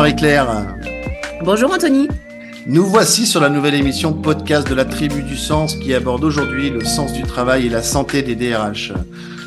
[0.00, 0.76] Bonjour Marie-Claire.
[1.44, 2.08] Bonjour Anthony.
[2.66, 6.70] Nous voici sur la nouvelle émission podcast de la Tribu du Sens qui aborde aujourd'hui
[6.70, 8.94] le sens du travail et la santé des DRH.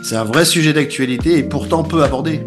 [0.04, 2.42] C'est un vrai sujet d'actualité et pourtant peu abordé.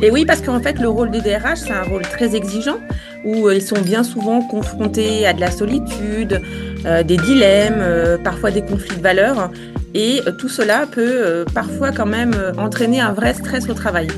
[0.00, 2.78] Et oui, parce qu'en fait, le rôle des DRH, c'est un rôle très exigeant
[3.26, 6.40] où euh, ils sont bien souvent confrontés à de la solitude,
[6.86, 9.50] euh, des dilemmes, euh, parfois des conflits de valeurs.
[9.92, 14.08] Et tout cela peut parfois quand même entraîner un vrai stress au travail.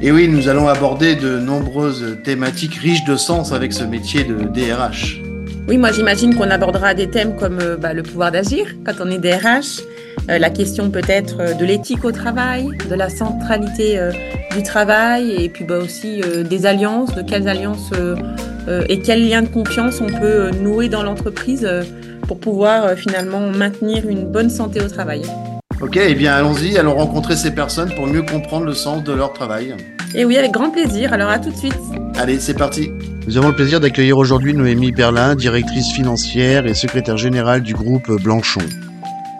[0.00, 4.44] Et oui, nous allons aborder de nombreuses thématiques riches de sens avec ce métier de
[4.44, 5.20] DRH.
[5.66, 9.18] Oui, moi j'imagine qu'on abordera des thèmes comme bah, le pouvoir d'agir quand on est
[9.18, 9.82] DRH,
[10.28, 13.98] la question peut-être de l'éthique au travail, de la centralité
[14.54, 17.90] du travail et puis bah, aussi des alliances, de quelles alliances
[18.88, 21.68] et quels liens de confiance on peut nouer dans l'entreprise
[22.28, 25.22] pour pouvoir finalement maintenir une bonne santé au travail.
[25.80, 29.32] Ok, eh bien allons-y, allons rencontrer ces personnes pour mieux comprendre le sens de leur
[29.32, 29.76] travail.
[30.12, 31.78] Et oui, avec grand plaisir, alors à tout de suite.
[32.16, 32.90] Allez, c'est parti.
[33.28, 38.10] Nous avons le plaisir d'accueillir aujourd'hui Noémie Berlin, directrice financière et secrétaire générale du groupe
[38.10, 38.62] Blanchon.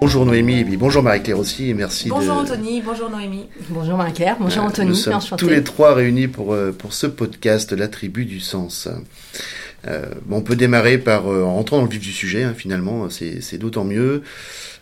[0.01, 3.49] Bonjour Noémie, et bonjour Marie-Claire aussi, et merci bonjour Anthony, bonjour Noémie.
[3.69, 7.09] Bonjour Marie-Claire, bonjour euh, Anthony, Nous sommes tous les trois réunis pour, euh, pour ce
[7.09, 8.89] podcast, La Tribu du Sens.
[9.89, 13.59] Euh, on peut démarrer par, en rentrant dans le vif du sujet, hein, finalement, c'est
[13.59, 14.23] d'autant mieux.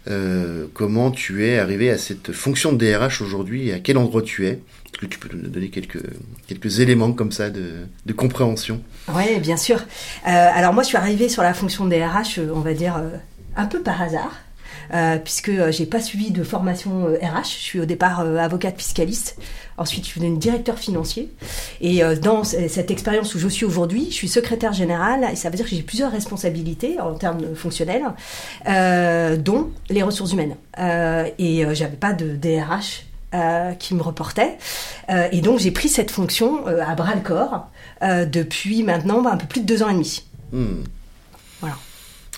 [0.08, 4.22] Euh, comment tu es arrivé à cette fonction de DRH aujourd'hui et à quel endroit
[4.22, 4.50] tu es?
[4.52, 6.02] Est-ce que tu peux nous donner quelques,
[6.46, 8.80] quelques éléments comme ça de, compréhension?
[9.14, 9.78] Oui, bien sûr.
[9.78, 13.16] Euh, alors moi, je suis arrivée sur la fonction de DRH, on va dire, euh,
[13.56, 14.32] un peu par hasard.
[14.94, 17.24] Euh, puisque euh, j'ai pas suivi de formation RH.
[17.24, 19.36] Euh, je suis au départ avocate fiscaliste.
[19.78, 21.30] Ensuite, je suis devenue directeur financier.
[21.82, 25.56] Et dans cette expérience où je suis aujourd'hui, je suis secrétaire générale et ça veut
[25.56, 28.04] dire que j'ai plusieurs responsabilités en termes fonctionnels,
[28.64, 30.56] dont les ressources humaines.
[31.38, 33.04] et j'avais pas de DRH
[33.78, 34.56] qui me reportait.
[35.10, 37.68] et donc j'ai pris cette fonction à bras le corps
[38.00, 40.24] depuis maintenant bah, un peu plus de deux ans et demi.
[40.52, 40.84] Hmm.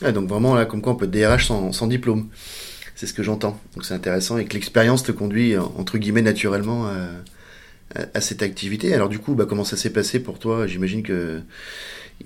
[0.02, 2.28] Donc vraiment, là, comme quoi on peut être DRH sans, sans diplôme.
[2.94, 3.60] C'est ce que j'entends.
[3.74, 8.94] Donc c'est intéressant et que l'expérience te conduit, entre guillemets, naturellement à, à, cette activité.
[8.94, 10.66] Alors du coup, bah, comment ça s'est passé pour toi?
[10.66, 11.40] J'imagine que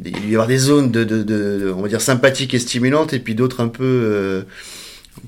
[0.03, 3.19] il y avoir des zones de, de, de, on va dire, sympathiques et stimulantes et
[3.19, 3.85] puis d'autres un peu...
[3.85, 4.43] Euh,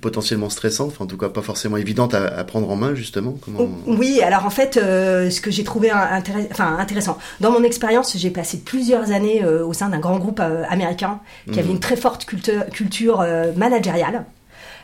[0.01, 3.69] potentiellement stressante, enfin, en tout cas pas forcément évidente à, prendre en main justement Comment...
[3.87, 8.31] Oui, alors en fait, euh, ce que j'ai trouvé enfin, intéressant, dans mon expérience, j'ai
[8.31, 11.21] passé plusieurs années euh, au sein d'un grand groupe euh, américain
[11.53, 11.75] qui avait mhm.
[11.75, 13.25] une très forte culture, culture
[13.57, 14.25] managériale.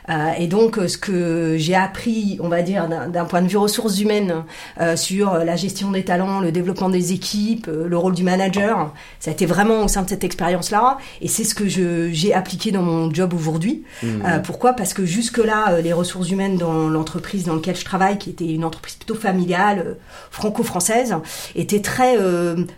[0.09, 3.57] Euh, et donc, euh, ce que j'ai appris, on va dire, d'un point de vue
[3.57, 4.43] ressources humaines,
[4.79, 9.31] euh, sur la gestion des talents, le développement des équipes, le rôle du manager, ça
[9.31, 10.97] a été vraiment au sein de cette expérience-là.
[11.21, 13.83] Et c'est ce que j'ai appliqué dans mon job aujourd'hui.
[14.03, 14.41] Mmh.
[14.43, 14.73] pourquoi?
[14.73, 18.65] Parce que jusque-là, les ressources humaines dans l'entreprise dans laquelle je travaille, qui était une
[18.65, 19.97] entreprise plutôt familiale,
[20.31, 21.15] franco-française,
[21.55, 22.17] étaient très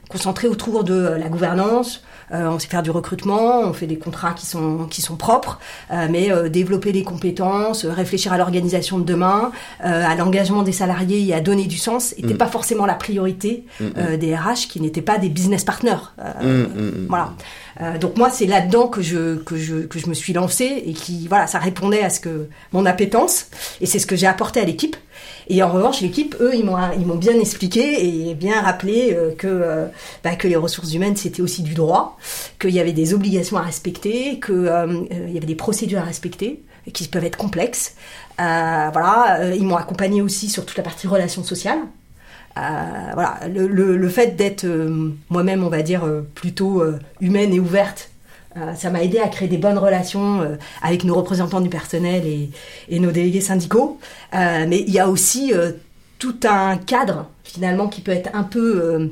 [0.10, 4.34] concentrées autour de la gouvernance, euh, on sait faire du recrutement, on fait des contrats
[4.34, 5.60] qui sont, qui sont propres,
[5.92, 11.26] euh, mais euh, développer les compétences, réfléchir à l'organisation de demain, à l'engagement des salariés
[11.28, 12.38] et à donner du sens, n'était mm.
[12.38, 14.18] pas forcément la priorité mm, mm.
[14.18, 16.04] des RH qui n'étaient pas des business partners.
[17.08, 17.34] Voilà.
[18.00, 21.28] donc moi, c'est là-dedans que je, que, je, que je me suis lancée et qui,
[21.28, 23.48] voilà, ça répondait à ce que mon appétence
[23.82, 24.96] et c'est ce que j'ai apporté à l'équipe.
[25.48, 29.32] Et en revanche, l'équipe, eux, ils m'ont ils m'ont bien expliqué et bien rappelé euh,
[29.36, 29.86] que euh,
[30.24, 32.18] bah, que les ressources humaines c'était aussi du droit,
[32.60, 36.64] qu'il y avait des obligations à respecter, qu'il euh, y avait des procédures à respecter
[36.92, 37.96] qui peuvent être complexes.
[38.38, 41.80] voilà, ils m'ont accompagné aussi sur toute la partie relations sociales.
[42.56, 44.66] voilà, le, le, le fait d'être
[45.30, 46.04] moi-même, on va dire,
[46.36, 46.84] plutôt
[47.22, 48.10] humaine et ouverte
[48.58, 52.26] euh, ça m'a aidé à créer des bonnes relations euh, avec nos représentants du personnel
[52.26, 52.50] et,
[52.90, 54.00] et nos délégués syndicaux.
[54.36, 55.54] Euh, mais il y a aussi
[56.20, 59.10] tout un cadre finalement qui peut être un peu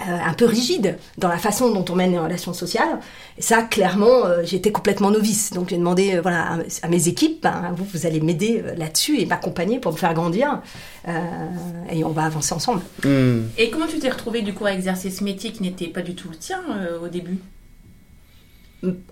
[0.00, 3.00] un peu rigide dans la façon dont on mène les relations sociales.
[3.38, 5.52] Et ça, clairement, j'étais complètement novice.
[5.52, 9.78] Donc j'ai demandé voilà, à, mes équipes, ben, vous, vous allez m'aider là-dessus et m'accompagner
[9.78, 10.60] pour me faire grandir.
[11.06, 12.82] et on va avancer ensemble.
[13.04, 13.42] Hmm.
[13.58, 16.14] Et comment tu t'es retrouvée du coup à exercer ce métier qui n'était pas du
[16.14, 16.60] tout le tien
[17.02, 17.38] au début?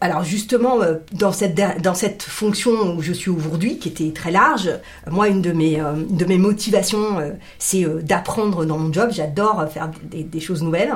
[0.01, 4.31] Alors justement, euh, dans cette, dans cette fonction où je suis aujourd'hui, qui était très
[4.31, 4.71] large,
[5.11, 9.11] moi, une de mes, euh, de mes motivations, euh, c'est d'apprendre dans mon job.
[9.13, 10.95] J'adore faire des, choses nouvelles.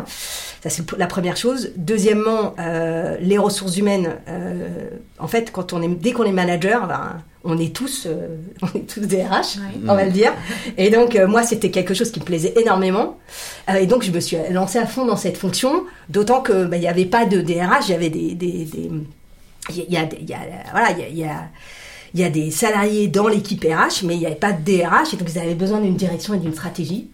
[0.63, 1.73] Ça, c'est la première chose.
[1.77, 2.55] Deuxièmement,
[3.21, 4.17] les ressources humaines.
[5.19, 8.79] en fait, quand on est, dès qu'on est manager, ben, on est tous, euh, on
[8.79, 10.33] est tous des RH, on va le dire.
[10.77, 13.19] Et donc euh, moi c'était quelque chose qui me plaisait énormément.
[13.69, 16.77] Euh, et donc je me suis lancée à fond dans cette fonction, d'autant que bah,
[16.77, 18.69] il n'y avait pas de DRH, il y avait des,
[19.71, 20.09] y a,
[20.73, 21.49] voilà, il y a,
[22.15, 25.15] il y a des salariés dans l'équipe RH, mais il n'y avait pas de DRH,
[25.15, 27.09] et donc ils avaient besoin d'une direction et d'une stratégie.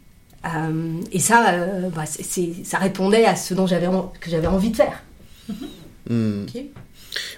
[1.12, 1.54] et ça,
[1.94, 3.88] bah, ça répondait à ce dont j'avais
[4.20, 5.02] que j'avais envie de faire.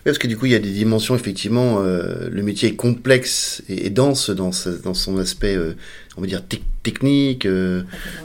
[0.04, 3.90] Parce que du coup, il y a des dimensions, effectivement, le métier est complexe et,
[3.90, 4.50] dense dans,
[4.84, 5.56] dans, son aspect,
[6.16, 6.42] on va dire,
[6.82, 7.46] technique,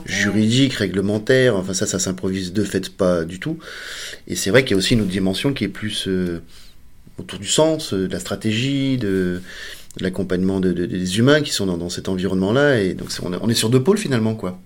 [0.05, 1.55] juridique, réglementaire.
[1.55, 3.57] Enfin, ça, ça s'improvise de fait pas du tout.
[4.27, 6.07] Et c'est vrai qu'il y a aussi une autre dimension qui est plus
[7.17, 9.41] autour du sens, de la stratégie, de,
[9.99, 12.81] l'accompagnement de, des humains qui sont dans, cet environnement-là.
[12.81, 14.59] Et donc, on, on est sur deux pôles finalement, quoi.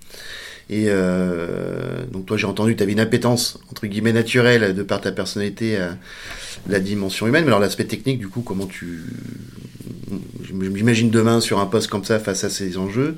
[0.69, 4.83] Et euh, donc toi, j'ai entendu que tu avais une appétence entre guillemets naturelle de
[4.83, 5.97] par ta personnalité à
[6.67, 7.43] la dimension humaine.
[7.43, 9.01] Mais alors l'aspect technique, du coup, comment tu,
[10.75, 13.17] j'imagine demain sur un poste comme ça face à ces enjeux.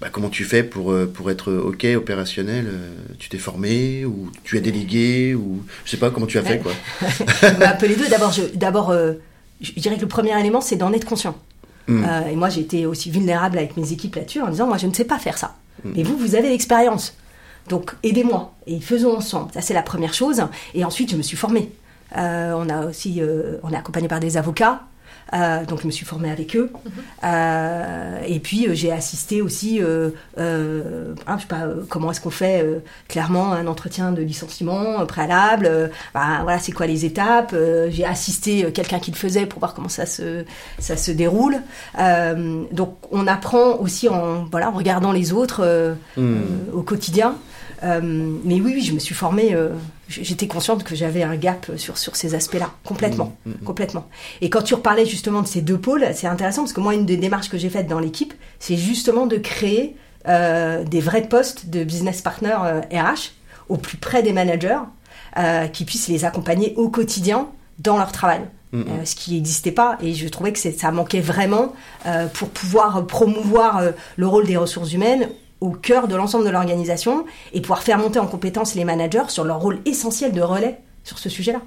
[0.00, 4.30] Bah, comment tu fais pour, euh, pour être OK, opérationnel euh, Tu t'es formé ou
[4.42, 6.72] tu as délégué ou je sais pas comment tu as fait quoi
[7.42, 8.08] Un peu les deux.
[8.08, 9.12] D'abord, je, d'abord euh,
[9.60, 11.36] je dirais que le premier élément, c'est d'en être conscient.
[11.88, 12.04] Hmm.
[12.30, 14.94] et moi, j'ai été aussi vulnérable avec mes équipes là-dessus en disant, moi, je ne
[14.94, 15.56] sais pas faire ça.
[15.84, 17.16] Mais vous, vous avez l'expérience.
[17.68, 19.52] Donc, aidez-moi et faisons ensemble.
[19.52, 20.42] Ça, c'est la première chose.
[20.74, 21.72] Et ensuite, je me suis formée.
[22.14, 23.20] on a aussi,
[23.62, 24.82] on est accompagné par des avocats.
[25.34, 26.70] Euh, donc je me suis formée avec eux.
[26.72, 26.92] Mhm.
[27.24, 32.30] Euh, et puis euh, j'ai assisté aussi, euh, hein, je sais pas comment est-ce qu'on
[32.30, 32.64] fait
[33.08, 35.90] clairement un entretien de licenciement préalable.
[36.14, 37.54] Bah, voilà, c'est quoi les étapes.
[37.88, 40.44] j'ai assisté quelqu'un qui le faisait pour voir comment ça se
[40.78, 41.56] ça se déroule.
[42.72, 46.42] donc on apprend aussi en voilà en regardant les autres hmm.
[46.72, 47.36] au quotidien.
[47.82, 49.56] mais oui, oui, je me suis formée
[50.12, 53.64] j'étais consciente que j'avais un gap sur, sur ces aspects-là, complètement, mmh, mmh, mmh.
[53.64, 54.08] complètement.
[54.40, 57.06] Et quand tu reparlais justement de ces deux pôles, c'est intéressant parce que moi, une
[57.06, 59.96] des démarches que j'ai faites dans l'équipe, c'est justement de créer
[60.28, 63.12] euh, des vrais postes de business partner RH euh,
[63.68, 64.78] au plus près des managers,
[65.36, 67.48] euh, qui puissent les accompagner au quotidien
[67.78, 68.42] dans leur travail.
[69.04, 71.74] ce qui n'existait pas et je trouvais que ça manquait vraiment
[72.32, 73.82] pour pouvoir promouvoir
[74.16, 75.28] le rôle des ressources humaines
[75.62, 79.44] au cœur de l'ensemble de l'organisation et pouvoir faire monter en compétence les managers sur
[79.44, 81.60] leur rôle essentiel de relais sur ce sujet-là.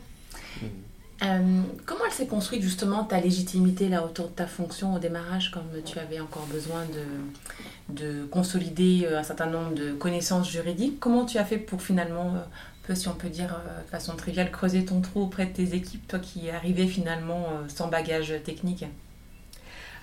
[1.23, 5.49] Euh, comment elle s'est construite justement ta légitimité là autour de ta fonction au démarrage,
[5.49, 10.99] comme tu avais encore besoin de, de consolider euh, un certain nombre de connaissances juridiques?
[10.99, 12.39] Comment tu as fait pour finalement, euh,
[12.83, 16.05] peu, si on peut dire de façon triviale, creuser ton trou auprès de tes équipes,
[16.05, 18.85] toi qui arrivais finalement sans bagage technique?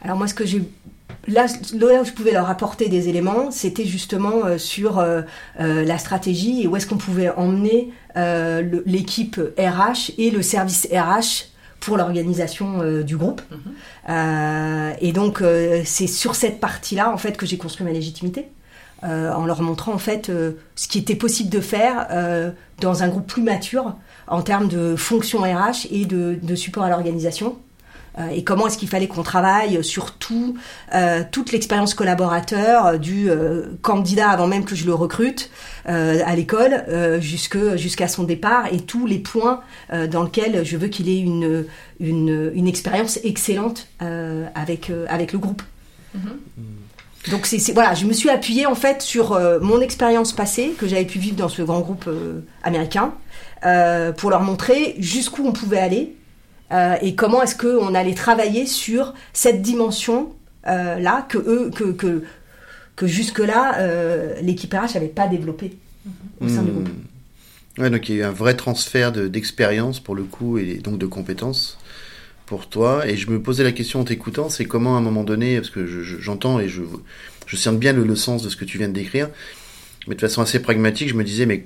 [0.02, 0.62] Alors moi, ce que j'ai
[1.28, 5.22] là, là où je pouvais leur apporter des éléments, c'était justement euh, sur euh,
[5.60, 7.92] euh, la stratégie et où est-ce qu'on pouvait emmener
[8.84, 11.48] l'équipe RH et le service RH
[11.80, 13.40] pour l'organisation du groupe.
[13.50, 14.94] Mhm.
[15.00, 15.42] et donc,
[15.86, 18.48] c'est sur cette partie-là, en fait, que j'ai construit ma légitimité.
[19.02, 20.30] en leur montrant en fait
[20.76, 22.06] ce qui était possible de faire
[22.82, 23.96] dans un groupe plus mature
[24.26, 27.71] en termes de fonction RH et de support à l'organisation euh,
[28.18, 30.56] et comment est-ce qu'il fallait qu'on travaille sur tout,
[30.94, 33.30] euh, toute l'expérience collaborateur euh, du
[33.80, 35.50] candidat avant même que je le recrute
[35.84, 36.84] à l'école
[37.20, 39.60] jusqu'à son départ et tous les points
[40.10, 41.64] dans lesquels je veux qu'il ait une,
[41.98, 43.88] une, une expérience excellente
[44.54, 45.62] avec, avec le groupe.
[46.16, 47.30] Mm-hmm.
[47.30, 51.04] Donc c'est voilà, je me suis appuyée en fait sur mon expérience passée que j'avais
[51.04, 52.08] pu vivre dans ce grand groupe
[52.62, 53.12] américain
[54.16, 56.14] pour leur montrer jusqu'où on pouvait aller
[56.72, 60.34] euh, et comment est-ce qu'on allait travailler sur cette dimension
[60.66, 62.22] euh, là que eux que que,
[62.96, 65.76] que jusque là euh, l'équipe RH n'avait pas développé
[66.40, 66.74] au sein du hmm.
[66.74, 66.88] groupe.
[67.78, 70.98] Ouais, donc il y a eu un vrai transfert d'expérience pour le coup et donc
[70.98, 71.78] de compétences
[72.46, 73.06] pour toi.
[73.06, 75.70] Et je me posais la question en t'écoutant, c'est comment à un moment donné, parce
[75.70, 76.82] que j'entends et je,
[77.46, 79.30] je sens bien le, le, sens de ce que tu viens de décrire,
[80.06, 81.64] mais de façon assez pragmatique, je me disais, mais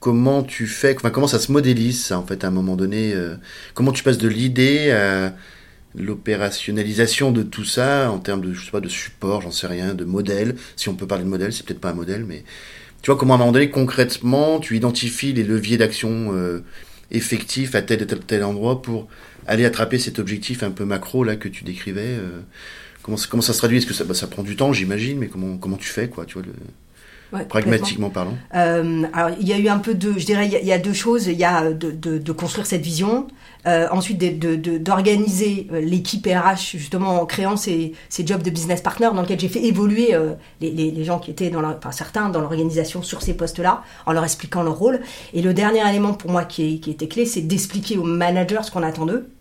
[0.00, 3.36] comment tu fais, comment ça se modélise ça, en fait, à un moment donné euh,
[3.74, 5.34] Comment tu passes de l'idée à
[5.94, 9.94] l'opérationnalisation de tout ça en termes de, je sais pas, de support, j'en sais rien,
[9.94, 10.56] de modèle.
[10.76, 12.44] Si on peut parler de modèle, c'est peut-être pas un modèle, mais
[13.02, 16.62] tu vois comment à un moment donné, concrètement, tu identifies les leviers d'action euh,
[17.10, 19.08] effectifs à tel et tel, endroit pour
[19.46, 22.18] aller attraper cet objectif un peu macro là que tu décrivais.
[22.18, 22.40] Euh,
[23.02, 23.78] comment, ça se traduit?
[23.78, 26.26] Est-ce que ça, bah, ça prend du temps, j'imagine, mais comment, comment tu fais, quoi,
[26.26, 26.52] tu vois le
[27.48, 30.72] pragmatiquement parlant euh, Alors, il y a eu un peu de, je dirais, il y,
[30.72, 31.26] a deux choses.
[31.26, 33.26] Il y a de, de, de construire cette vision,
[33.66, 34.18] euh, ensuite
[34.82, 39.40] d'organiser euh, l'équipe RH justement en créant ces, ces, jobs de business partner dans lesquels
[39.40, 43.02] j'ai fait évoluer euh, les, les, les, gens qui étaient dans, enfin certains dans l'organisation
[43.02, 45.00] sur ces postes-là, en leur expliquant leur rôle.
[45.34, 48.70] Et le dernier élément pour moi qui, qui était clé, c'est d'expliquer aux managers ce
[48.70, 49.35] qu'on attend d'eux euh,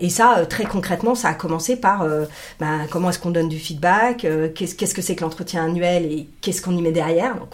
[0.00, 2.24] et ça, euh, très concrètement, ça a commencé par euh,
[2.58, 6.62] ben, comment est-ce qu'on donne du feedback, qu'est-ce, que c'est que l'entretien annuel et qu'est-ce
[6.62, 7.36] qu'on y met derrière.
[7.36, 7.48] Donc,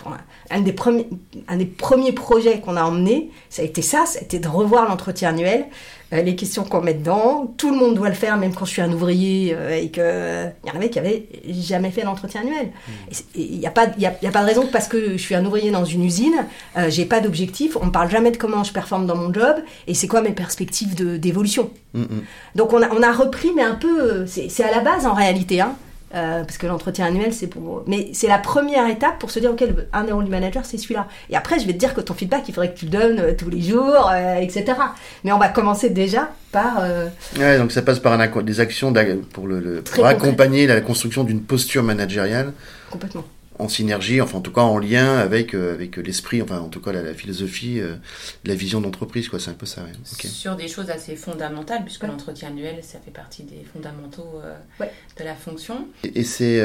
[0.51, 4.49] un, des premiers, projets qu'on a emmené, ça a été ça, ça a été de
[4.49, 5.67] revoir l'entretien annuel
[6.04, 7.53] euh, les questions qu'on met dedans.
[7.57, 10.47] Tout le monde doit le faire, même quand je suis un ouvrier euh, et que
[10.65, 12.67] il y en avait qui avaient jamais fait l'entretien annuel.
[12.67, 12.93] Mmh.
[13.35, 15.45] Il n'y a pas, il a, pas de raison que parce que je suis un
[15.45, 17.77] ouvrier dans une usine, euh, j'ai pas d'objectif.
[17.81, 19.57] On me parle jamais de comment je performe dans mon job
[19.87, 21.71] et c'est quoi mes perspectives d'évolution.
[21.95, 22.23] Mmh, mmh.
[22.55, 25.61] Donc on a, on a repris, mais un peu, c'est à la base en réalité.
[25.61, 25.77] Hein.
[26.15, 27.83] Euh, parce que l'entretien annuel, c'est pour.
[27.87, 30.79] Mais c'est la première étape pour se dire, ok, un des rôles du manager, c'est
[30.79, 31.09] celui-là.
[31.29, 33.19] Et après, je vais te dire que ton feedback, il faudrait que tu le donnes
[33.19, 34.65] euh, tous les jours, euh, etc.
[35.25, 36.83] Mais on va commencer déjà par.
[37.39, 38.93] Ouais, donc ça passe par un, des actions
[39.33, 42.53] pour, le, pour accompagner la construction d'une posture managériale.
[42.91, 43.25] Complètement
[43.59, 46.81] en synergie, enfin en tout cas en lien avec euh, avec l'esprit, enfin en tout
[46.81, 47.95] cas la, philosophie, euh,
[48.45, 49.39] la vision d'entreprise, quoi.
[49.39, 49.83] C'est un peu ça.
[50.05, 54.87] Sur des choses assez fondamentales, puisque l'entretien annuel, ça fait partie des fondamentaux euh,
[55.19, 55.87] de la fonction.
[56.03, 56.65] Et, c'est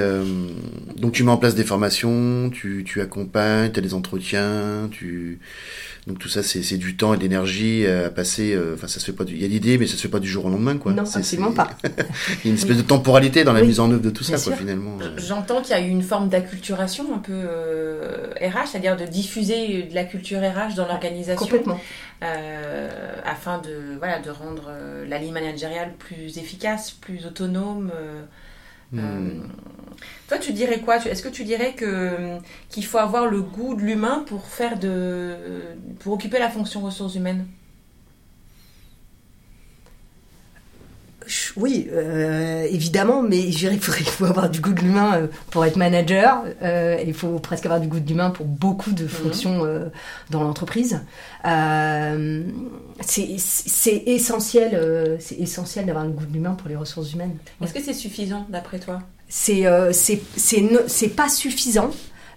[0.96, 5.40] donc tu mets en place des formations, tu tu accompagnes, tu as des entretiens, tu
[6.08, 8.58] donc tout ça, c'est du temps et de l'énergie à passer.
[8.74, 9.26] Enfin, ça se fait pas.
[9.26, 9.36] Du...
[9.36, 10.94] Il y a l'idée, mais ça se fait pas du jour au lendemain, quoi.
[10.94, 11.70] Non, absolument pas.
[11.84, 14.38] il y a une espèce de temporalité dans la mise en œuvre de tout ça,
[14.38, 14.98] quoi, finalement.
[15.18, 19.84] J'entends qu'il y a eu une forme d'acculturation un peu euh, RH, c'est-à-dire de diffuser
[19.84, 21.36] de la culture RH dans l'organisation.
[21.36, 21.80] Complètement.
[22.24, 22.90] Euh,
[23.24, 27.92] afin de, voilà, de rendre euh, la ligne managériale plus efficace, plus autonome.
[28.92, 29.44] Hmm.
[30.28, 30.98] Toi, tu dirais quoi?
[30.98, 32.38] Est-ce que tu dirais que
[32.70, 35.36] qu'il faut avoir le goût de l'humain pour faire de,
[36.00, 37.48] pour occuper la fonction ressources humaines?
[41.56, 46.44] Oui, euh, évidemment, mais il faut avoir du goût de l'humain euh, pour être manager.
[46.62, 49.10] Euh, il faut presque avoir du goût de l'humain pour beaucoup de mhm.
[49.10, 49.90] fonctions
[50.30, 51.02] dans l'entreprise.
[53.02, 57.38] c'est essentiel, c'est essentiel d'avoir un goût de l'humain pour les ressources humaines.
[57.62, 59.02] Est-ce que c'est suffisant d'après toi?
[59.30, 61.92] C'est c'est pas suffisant.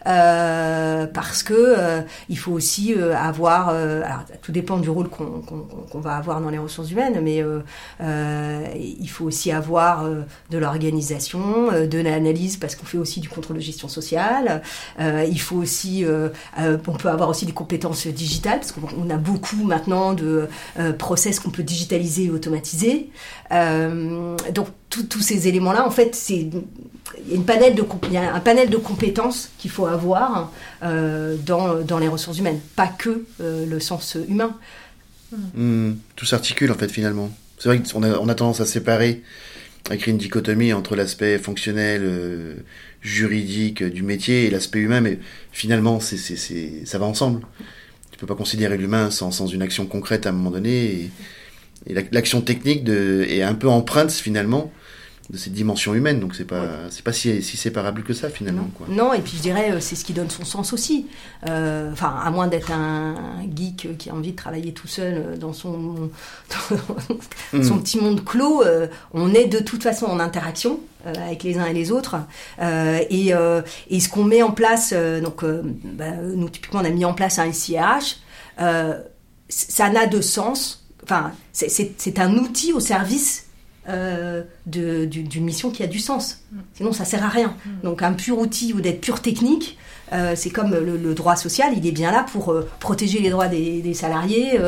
[0.06, 6.00] Euh, parce que euh, il faut aussi euh, avoir, alors, tout dépend du rôle qu'on
[6.00, 7.44] va avoir dans les ressources humaines, mais
[8.00, 10.04] il faut aussi avoir
[10.50, 14.62] de l'organisation, de l'analyse, parce qu'on fait aussi du contrôle de gestion sociale.
[14.98, 16.04] il faut aussi,
[16.56, 20.48] on peut avoir aussi des compétences digitales, parce qu'on a beaucoup maintenant de
[20.98, 23.10] process qu'on peut digitaliser et automatiser.
[23.50, 26.48] donc tous ces éléments-là, en fait, c'est
[27.30, 30.52] une panel de, il y a un panel de compétences qu'il faut avoir
[30.82, 34.56] euh, dans, dans, les ressources humaines, pas que euh, le sens humain.
[35.54, 37.30] Hmm, tout s'articule en fait finalement.
[37.58, 39.22] C'est vrai qu'on a, on a tendance à séparer,
[39.90, 42.54] à créer une dichotomie entre l'aspect fonctionnel, euh,
[43.00, 45.18] juridique du métier et l'aspect humain, mais
[45.52, 47.42] finalement c'est, c'est, c'est, ça va ensemble.
[48.10, 50.84] Tu peux pas considérer l'humain sans, sans une action concrète à un moment donné.
[50.84, 51.10] Et,
[52.12, 54.72] l'action technique est un peu empreinte finalement
[55.32, 56.20] de cette dimension humaine.
[56.20, 58.62] Donc c'est pas c'est pas si, si, séparable que ça finalement.
[58.62, 58.70] Non.
[58.74, 58.86] Quoi.
[58.88, 61.06] non, et puis je dirais euh, c'est ce qui donne son sens aussi.
[61.48, 63.14] Euh, enfin, à moins d'être un,
[63.54, 66.10] geek qui a envie de travailler tout seul euh, dans son
[66.50, 67.82] dans son hmm.
[67.82, 68.62] petit monde clos,
[69.12, 70.80] on est de toute façon en interaction.
[71.04, 72.16] avec les uns et les autres
[72.60, 73.32] et,
[73.90, 77.40] et ce qu'on met en place donc bah, nous typiquement on a mis en place
[77.40, 78.18] un SIRH
[79.48, 83.41] ça n'a de sens enfin c'est un outil au service
[83.88, 86.38] euh, d'une mission qui a du sens.
[86.52, 86.58] Mm.
[86.74, 87.56] Sinon, ça sert à rien.
[87.64, 87.70] Mm.
[87.84, 89.76] Donc, un pur outil ou d'être pur technique,
[90.12, 93.48] euh, c'est comme le, droit social, il est bien là pour euh, protéger les droits
[93.48, 94.58] des, salariés.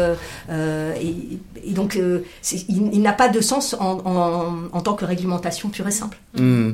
[0.50, 6.18] Et, donc, il, n'a pas de sens en, tant que réglementation pure et simple.
[6.36, 6.72] Mm.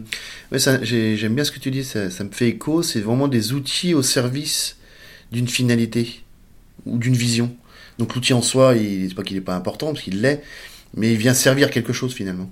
[0.82, 2.82] J'aime bien ce que tu dis, ça, ça me fait écho.
[2.82, 4.76] C'est vraiment des outils au service
[5.30, 6.22] d'une finalité
[6.86, 7.54] ou d'une vision.
[7.98, 10.42] Donc l'outil en soi, c'est pas qu'il n'est pas important, parce qu'il l'est,
[10.94, 12.50] mais il vient servir quelque chose finalement.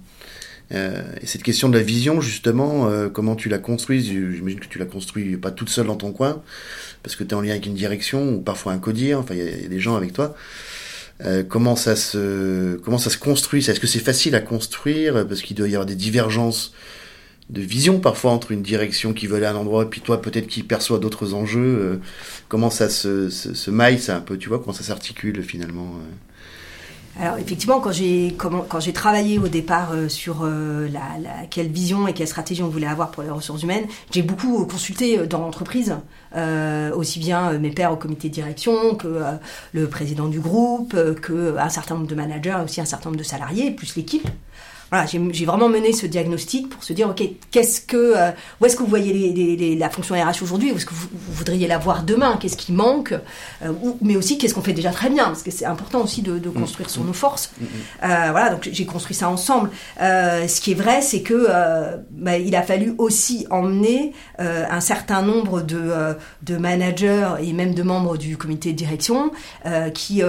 [0.73, 4.67] Euh, et cette question de la vision, justement, euh, comment tu la construis J'imagine que
[4.67, 6.43] tu la construis pas toute seule dans ton coin,
[7.03, 9.63] parce que tu es en lien avec une direction ou parfois un codir, enfin il
[9.63, 10.35] y, a des gens avec toi.
[11.25, 15.43] Euh, comment ça se comment ça se construit Est-ce que c'est facile à construire parce
[15.43, 16.73] qu'il doit y avoir des divergences
[17.51, 20.23] de vision parfois entre une direction qui veut aller à un endroit et puis toi
[20.23, 22.01] peut-être qui perçoit d'autres enjeux
[22.49, 25.97] Comment ça se, se, se maille ça un peu Tu vois comment ça s'articule finalement
[27.21, 31.01] alors effectivement, quand j'ai quand j'ai travaillé au départ euh, sur euh, la,
[31.51, 35.19] quelle vision et quelle stratégie on voulait avoir pour les ressources humaines, j'ai beaucoup consulté
[35.19, 35.97] euh, dans l'entreprise,
[36.95, 39.21] aussi bien mes pairs au comité de direction que
[39.73, 43.25] le président du groupe, que un certain nombre de managers, aussi un certain nombre de
[43.25, 44.29] salariés, plus l'équipe
[44.91, 48.31] voilà, j'ai vraiment mené ce diagnostic pour se dire, ok, qu'est-ce que, euh,
[48.61, 51.09] où est-ce que vous voyez les, les, la fonction RH aujourd'hui, où est-ce que vous,
[51.31, 53.13] voudriez la voir demain, qu'est-ce qui manque,
[53.63, 56.39] euh, mais aussi qu'est-ce qu'on fait déjà très bien, parce que c'est important aussi de,
[56.39, 57.53] de construire sur nos forces.
[57.61, 58.11] Mm, mm, mm.
[58.11, 59.71] Euh, voilà, donc j'ai construit ça ensemble.
[59.99, 61.49] ce qui est vrai, c'est que
[62.11, 65.93] bah, il a fallu aussi emmener un certain nombre de,
[66.43, 69.31] de managers et même de membres du comité de direction
[69.93, 70.23] qui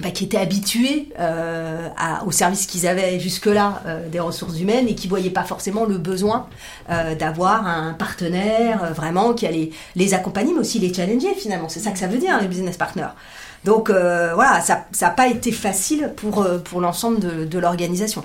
[0.00, 4.88] bah, qui étaient habitués euh, à, au service qu'ils avaient jusque-là euh, des ressources humaines
[4.88, 6.46] et qui voyaient pas forcément le besoin
[6.88, 11.68] euh, d'avoir un partenaire euh, vraiment qui allait les accompagner, mais aussi les challenger finalement.
[11.68, 13.12] C'est ça que ça veut dire, les business partners.
[13.64, 18.24] Donc euh, voilà, ça n'a pas été facile pour, pour l'ensemble de, de l'organisation.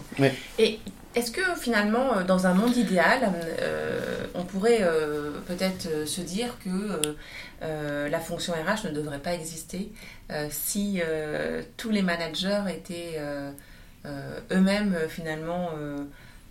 [0.57, 0.79] Et
[1.17, 3.31] est-ce que finalement, euh, dans un monde idéal,
[3.62, 6.69] euh, on pourrait euh, peut-être se dire que
[7.63, 9.91] euh, la fonction RH ne devrait pas exister
[10.31, 13.51] euh, si euh, tous les managers étaient euh,
[14.05, 15.97] euh, eux-mêmes finalement euh,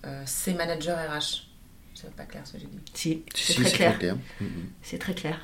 [0.05, 1.47] euh, ces managers RH
[1.95, 2.79] C'est pas clair ce que j'ai dit.
[2.95, 3.91] Si, Si, c'est si, très clair.
[3.93, 4.17] très clair.
[4.41, 4.49] Mhm.
[4.83, 5.39] C'est très clair.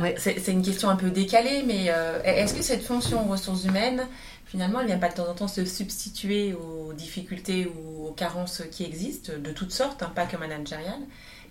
[0.00, 0.14] Ouais.
[0.18, 4.06] C'est une question un peu décalée, mais euh, est-ce que cette fonction ressources humaines,
[4.54, 8.62] finalement, elle vient pas de temps en temps se substituer aux difficultés ou aux carences
[8.70, 11.00] qui existent, de toutes sortes, hein, pas que managériales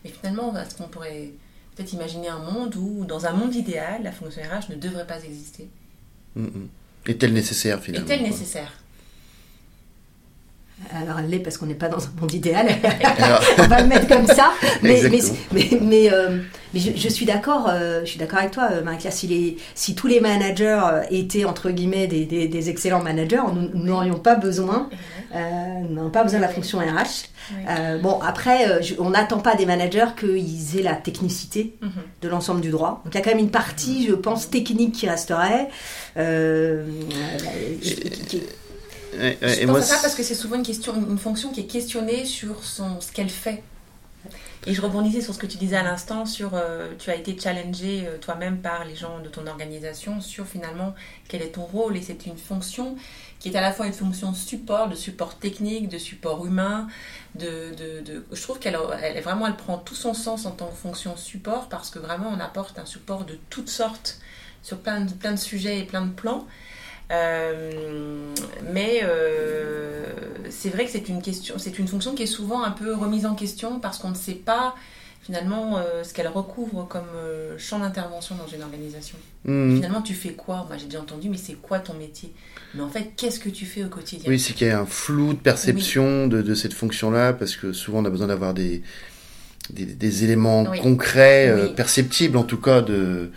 [0.05, 1.31] Mais finalement, est-ce qu'on pourrait
[1.75, 5.21] peut-être imaginer un monde où, dans un monde idéal, la fonction RH ne devrait pas
[5.21, 5.67] exister
[6.35, 6.69] Mhm.
[7.05, 8.71] Est-elle nécessaire finalement Est-elle nécessaire
[10.91, 12.67] Alors elle l'est parce qu'on n'est pas dans un monde idéal.
[13.59, 14.53] On va le mettre comme ça.
[14.81, 15.01] Mais,
[15.51, 16.39] mais, mais, euh,
[16.73, 19.13] mais je, je suis d'accord, euh, je suis d'accord avec toi, euh, Marie-Claire.
[19.13, 23.41] Si, les- si tous les managers euh, étaient entre guillemets des, des- des excellents managers,
[23.53, 24.89] nous n'aurions pas besoin,
[25.35, 26.83] euh, pas besoin de la fonction RH.
[27.51, 27.57] Oui.
[27.69, 31.91] Euh, bon, après, je- on n'attend pas des managers qu'ils aient la technicité Mhm.
[32.21, 33.01] de l'ensemble du droit.
[33.03, 35.67] Donc il y a quand même une partie, je pense, technique qui resterait.
[36.17, 38.37] Euh, euh, qui- qui-
[39.17, 41.17] ouais, ouais, Je et pense moi, à ça parce que c'est souvent une, question, une
[41.17, 43.61] fonction qui est questionnée sur son, ce qu'elle fait.
[44.65, 47.37] Et je rebondissais sur ce que tu disais à l'instant, sur euh, tu as été
[47.37, 50.95] challengé euh, toi-même par les gens de ton organisation sur finalement
[51.27, 51.97] quel est ton rôle.
[51.97, 52.95] Et c'est une fonction
[53.39, 56.87] qui est à la fois une fonction support, de support technique, de support humain.
[57.35, 60.67] De, de, de- je trouve qu'elle elle, vraiment elle prend tout son sens en tant
[60.67, 64.19] que fonction support parce que vraiment on apporte un support de toutes sortes
[64.61, 66.47] sur plein de, plein de sujets et plein de plans.
[67.13, 67.71] Euh,
[68.71, 70.05] mais euh,
[70.49, 73.25] c'est vrai que c'est une question, c'est une fonction qui est souvent un peu remise
[73.25, 74.75] en question parce qu'on ne sait pas
[75.21, 79.17] finalement euh, ce qu'elle recouvre comme euh, champ d'intervention dans une organisation.
[79.45, 79.75] Mhm.
[79.75, 80.65] Finalement, tu fais quoi?
[80.67, 82.33] Moi, j'ai déjà entendu, mais c'est quoi ton métier?
[82.73, 84.29] Mais en fait, qu'est-ce que tu fais au quotidien?
[84.29, 87.71] Oui, c'est qu'il y a un flou de perception de, de cette fonction-là, parce que
[87.71, 88.81] souvent on a besoin d'avoir des,
[89.69, 90.79] des, des éléments Oui.
[90.81, 93.31] concrets, euh, perceptibles en tout cas, de,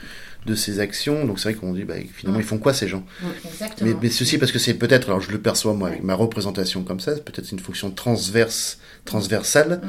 [0.47, 1.25] de ces actions.
[1.27, 3.05] Donc c'est vrai qu'on dit, bah, finalement, ils font quoi ces gens?
[3.45, 3.91] Exactement.
[3.91, 6.83] mais, mais ceci parce que c'est peut-être, alors je le perçois moi avec ma représentation
[6.85, 9.83] comme ça, c'est peut-être une fonction transverse, transversale,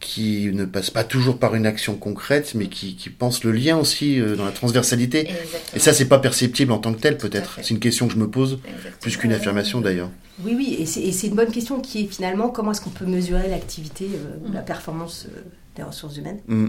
[0.00, 3.76] qui ne passe pas toujours par une action concrète, mais qui, qui pense le lien
[3.76, 5.20] aussi euh, dans la transversalité.
[5.20, 5.60] Exactement.
[5.76, 7.58] Et ça, c'est pas perceptible en tant que tel, peut-être.
[7.62, 8.96] C'est une question que je me pose, Exactement.
[9.00, 10.10] plus qu'une affirmation d'ailleurs.
[10.44, 13.48] Oui, oui, et c'est une bonne question qui est finalement comment est-ce qu'on peut mesurer
[13.48, 14.54] l'activité euh, ou Mm.
[14.54, 15.40] la performance euh,
[15.76, 16.40] des ressources humaines?
[16.48, 16.66] Mm.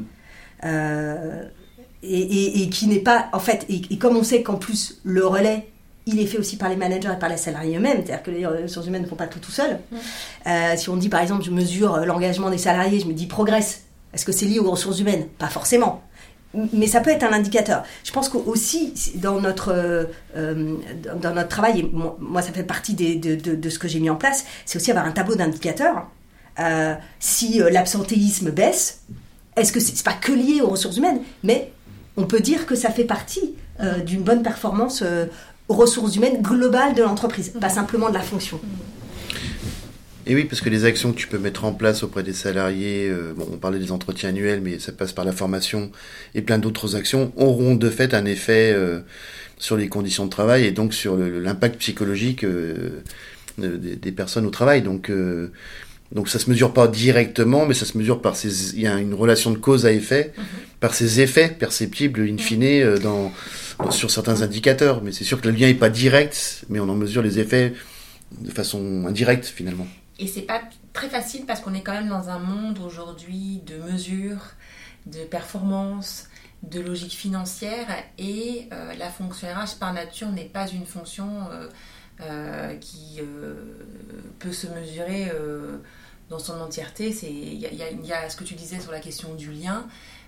[0.66, 1.44] Euh,
[2.04, 5.00] et, et- et qui n'est pas, en fait, et, et comme on sait qu'en plus
[5.04, 5.68] le relais,
[6.06, 8.46] il est fait aussi par les managers et par les salariés eux-mêmes, c'est-à-dire que les
[8.46, 9.80] ressources humaines ne font pas tout tout seuls.
[9.92, 9.96] Mm.
[10.48, 13.26] Euh, si on dit par exemple, je mesure euh, l'engagement des salariés, je me dis
[13.26, 15.28] progresse, est-ce que c'est lié aux ressources humaines?
[15.40, 16.04] Pas forcément.
[16.72, 17.84] Mais ça peut être un indicateur.
[18.04, 19.74] Je pense qu'aussi, dans notre,
[20.36, 20.76] euh,
[21.20, 24.00] dans- notre travail, et moi, ça fait partie des- de, de- de ce que j'ai
[24.00, 26.06] mis en place, c'est aussi avoir un tableau d'indicateurs.
[26.60, 29.00] Euh, si l'absentéisme baisse,
[29.56, 31.72] est-ce que c'est c'est pas que lié aux ressources humaines, mais
[32.18, 35.26] on peut dire que ça fait partie euh, d'une bonne performance euh,
[35.70, 38.60] ressources humaines globale de l'entreprise, pas simplement de la fonction.
[40.26, 43.10] Et oui, parce que les actions que tu peux mettre en place auprès des salariés,
[43.10, 45.92] euh, on parlait des entretiens annuels, mais ça passe par la formation
[46.34, 48.76] et plein d'autres actions, auront de fait un effet
[49.58, 52.46] sur les conditions de travail et donc sur l'impact psychologique
[53.58, 54.82] des, des personnes au travail.
[54.82, 55.12] Donc,
[56.14, 59.00] donc ça se mesure pas directement, mais ça se mesure par ces, il y a
[59.00, 60.32] une relation de cause à effet,
[60.80, 63.32] par ces effets perceptibles in fine euh, dans,
[63.80, 65.02] dans- sur certains indicateurs.
[65.04, 67.74] Mais c'est sûr que le lien est pas direct, mais on en mesure les effets
[68.40, 69.88] de façon indirecte finalement.
[70.20, 70.62] Et c'est pas
[70.94, 74.54] très facile parce qu'on est quand même dans un monde aujourd'hui de mesures,
[75.08, 76.26] de performance,
[76.62, 81.68] de logique financière et euh, la fonction RH par nature n'est pas une fonction euh,
[82.22, 83.20] euh, qui
[84.40, 85.78] peut se mesurer euh,
[86.30, 87.10] dans son entièreté.
[87.24, 89.88] Il y, a- y y ce que tu disais sur la question du lien.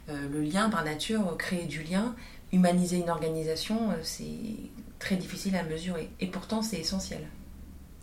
[0.10, 2.15] Euh, le lien par nature, créer du lien,
[2.52, 4.26] humaniser une organisation, euh, c'est
[5.00, 6.10] très difficile à mesurer.
[6.19, 7.21] Et pourtant, c'est essentiel.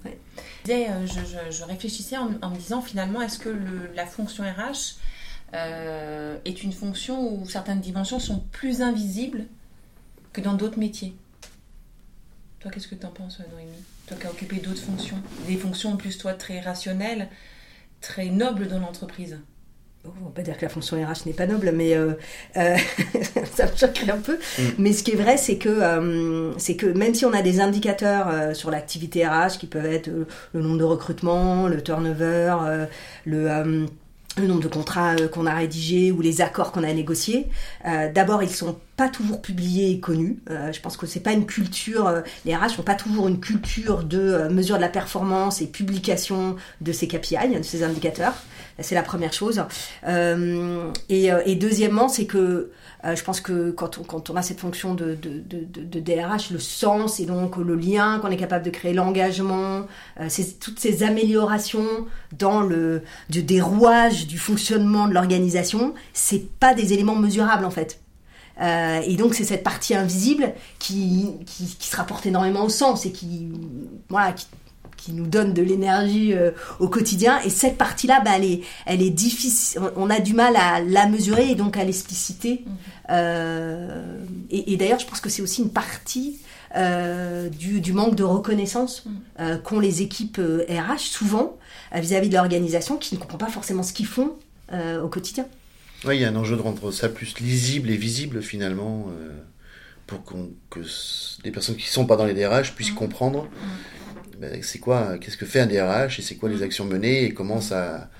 [0.04, 0.18] Ouais.
[0.66, 4.04] Je, disais, je, je- je réfléchissais en, en me disant finalement, est-ce que le- la
[4.06, 4.96] fonction RH
[5.54, 9.44] euh, est une fonction où certaines dimensions sont plus invisibles
[10.32, 11.14] que dans d'autres métiers?
[12.62, 13.72] Toi, qu'est-ce que tu en penses, Noémie?
[14.06, 17.28] Toi qui as occupé d'autres fonctions, des fonctions en plus, toi, très rationnelles,
[18.00, 19.36] très nobles dans l'entreprise?
[20.04, 22.14] on va pas dire que la fonction RH n'est pas noble, mais euh,
[22.56, 22.76] euh,
[23.54, 24.36] ça me choquerait un peu.
[24.58, 24.62] Mm.
[24.78, 27.60] Mais ce qui est vrai, c'est que, euh, c'est que même si on a des
[27.60, 32.56] indicateurs sur l'activité RH qui peuvent être le nombre de recrutements, le turnover,
[33.24, 33.86] le
[34.38, 37.48] le nombre de contrats qu'on a rédigés ou les accords qu'on a négociés.
[37.84, 40.38] D'abord, ils sont pas toujours publiés et connus.
[40.48, 42.22] je pense que c'est pas une culture.
[42.44, 46.92] les RH n'ont pas toujours une culture de mesure de la performance et publication de
[46.92, 48.34] ces KPI, de ces indicateurs.
[48.78, 49.62] C'est la première chose.
[50.06, 52.70] Euh, euh, et, deuxièmement, c'est que
[53.04, 53.98] euh, je pense que quand
[54.30, 58.64] on, a cette fonction de, DRH, le sens et donc le lien qu'on est capable
[58.64, 59.86] de créer, l'engagement,
[60.60, 62.06] toutes ces améliorations
[62.38, 68.00] dans le des rouages du fonctionnement de l'organisation, c'est pas des éléments mesurables en fait.
[68.60, 73.12] Et donc c'est cette partie invisible qui, qui, qui, se rapporte énormément au sens et
[73.12, 73.48] qui,
[74.08, 74.46] voilà, qui,
[75.02, 77.40] qui nous donne de l'énergie euh, au quotidien.
[77.44, 79.80] Et cette partie-là, bah, elle, est, elle est difficile.
[79.96, 82.62] On a du mal à la mesurer et donc à l'expliciter.
[82.64, 82.72] Mhm.
[83.10, 84.18] Euh,
[84.50, 86.38] et, d'ailleurs, je pense que c'est aussi une partie
[86.76, 89.58] euh, du, du, manque de reconnaissance mhm.
[89.62, 91.56] qu'ont les équipes RH souvent
[91.94, 94.32] vis-à-vis de l'organisation qui ne comprend pas forcément ce qu'ils font
[94.72, 95.46] au quotidien.
[96.04, 99.06] Oui, il y a un enjeu de rendre ça plus lisible et visible finalement
[100.06, 100.80] pour que
[101.44, 102.96] les personnes qui ne sont pas dans les DRH puissent mhm.
[102.96, 103.48] comprendre
[104.42, 106.62] ben, c'est quoi, qu'est-ce que fait un DRH et c'est quoi les mm.
[106.64, 108.10] actions menées et comment ça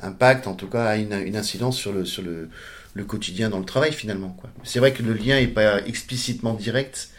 [0.00, 2.48] impacte, en tout cas, a une, une incidence sur le, sur le,
[2.94, 4.34] le, quotidien dans le travail finalement.
[4.64, 7.10] C'est vrai que le lien n'est pas explicitement direct.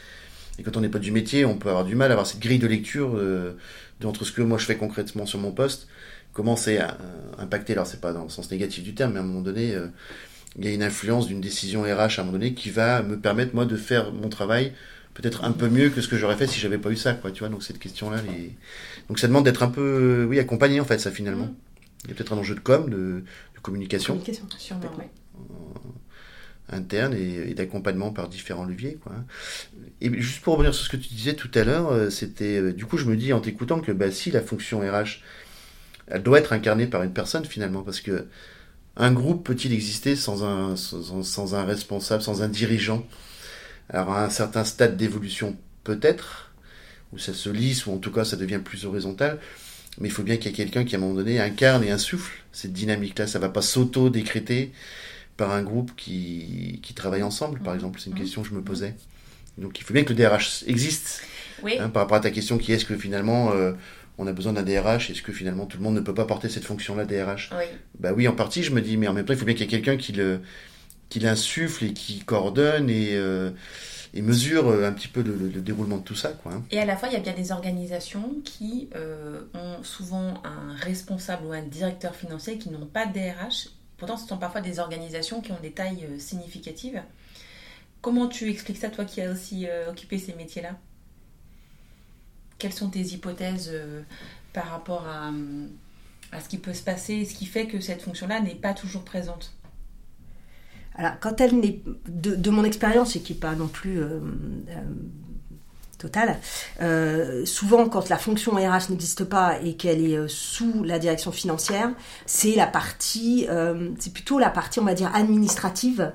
[0.57, 2.39] Et quand on n'est pas du métier, on peut avoir du mal à avoir cette
[2.39, 3.55] grille de lecture euh,
[4.03, 5.87] entre ce que moi je fais concrètement sur mon poste,
[6.33, 6.87] comment c'est euh,
[7.37, 7.73] impacté.
[7.73, 9.87] Alors c'est pas dans le sens négatif du terme, mais à un moment donné, euh,
[10.57, 13.17] il y a une influence d'une décision RH à un moment donné qui va me
[13.17, 14.73] permettre moi de faire mon travail
[15.13, 17.31] peut-être un peu mieux que ce que j'aurais fait si j'avais pas eu ça, quoi,
[17.31, 17.49] tu vois.
[17.49, 18.17] Donc cette question-là,
[19.07, 21.45] donc ça demande d'être un peu, oui, accompagné en fait, ça finalement.
[21.45, 21.55] Mm.
[22.05, 23.23] Il y a peut-être un enjeu de com, de,
[23.61, 29.13] communication, communication sûrement, euh, interne et, d'accompagnement par différents leviers, quoi.
[30.01, 32.73] Et juste pour revenir sur ce que tu disais tout à l'heure, euh, c'était, euh,
[32.73, 35.21] du coup, je me dis en t'écoutant que bah si la fonction RH,
[36.07, 38.27] elle doit être incarnée par une personne finalement, parce que
[38.95, 43.05] un groupe peut-il exister sans un, sans un responsable, sans un dirigeant?
[43.89, 46.51] Alors à un certain stade d'évolution peut-être,
[47.11, 49.39] où ça se lisse, ou en tout cas ça devient plus horizontal,
[49.99, 51.91] mais il faut bien qu'il y ait quelqu'un qui à un moment donné incarne et
[51.91, 53.27] insuffle cette dynamique-là.
[53.27, 54.71] Ça va pas s'auto-décréter
[55.37, 57.99] par un groupe qui, qui travaille ensemble, par exemple.
[57.99, 58.19] C'est une mmh.
[58.19, 58.95] question que je me posais.
[59.57, 61.23] Donc il faut bien que le DRH existe.
[61.61, 61.77] Oui.
[61.79, 63.73] Hein, par rapport à ta question qui est-ce que finalement euh,
[64.17, 66.49] on a besoin d'un DRH Est-ce que finalement tout le monde ne peut pas porter
[66.49, 67.65] cette fonction-là DRH oui.
[67.99, 69.65] Bah oui, en partie, je me dis, mais en même temps, il faut bien qu'il
[69.65, 70.41] y ait quelqu'un qui le
[71.13, 73.51] qu'il insuffle et qui coordonne et, euh,
[74.15, 76.29] et mesure euh, un petit peu le, déroulement de tout ça.
[76.29, 76.63] Quoi, hein.
[76.71, 80.73] Et à la fois, il y a bien des organisations qui euh, ont souvent un
[80.73, 83.69] responsable ou un directeur financier qui n'ont pas de DRH.
[83.97, 86.99] Pourtant, ce sont parfois des organisations qui ont des tailles significatives.
[88.01, 90.71] Comment tu expliques ça, toi qui as aussi occupé ces métiers-là?
[92.63, 93.73] Quelles sont tes hypothèses
[94.53, 95.31] par rapport à,
[96.31, 99.03] à ce qui peut se passer ce qui fait que cette fonction-là n'est pas toujours
[99.03, 99.53] présente?
[100.95, 104.19] Alors, quand elle n'est, de, mon expérience, et qui n'est pas non plus euh,
[104.69, 104.81] euh,
[105.97, 106.39] totale,
[106.81, 111.91] euh, souvent quand la fonction RH n'existe pas et qu'elle est sous la direction financière,
[112.25, 113.47] c'est la partie,
[113.99, 116.13] c'est plutôt la partie, on va dire, administrative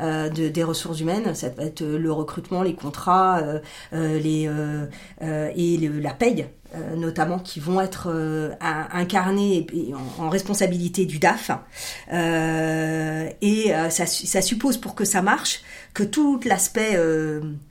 [0.00, 1.34] de, des ressources humaines.
[1.34, 3.42] Ça va être le recrutement, les contrats
[3.92, 4.50] les,
[5.20, 9.66] et la paye euh, notamment qui vont être euh, incarnés
[10.18, 11.50] en, responsabilité du DAF.
[12.10, 15.60] Euh, et ça, ça, suppose pour que ça marche
[15.92, 16.98] que tout l'aspect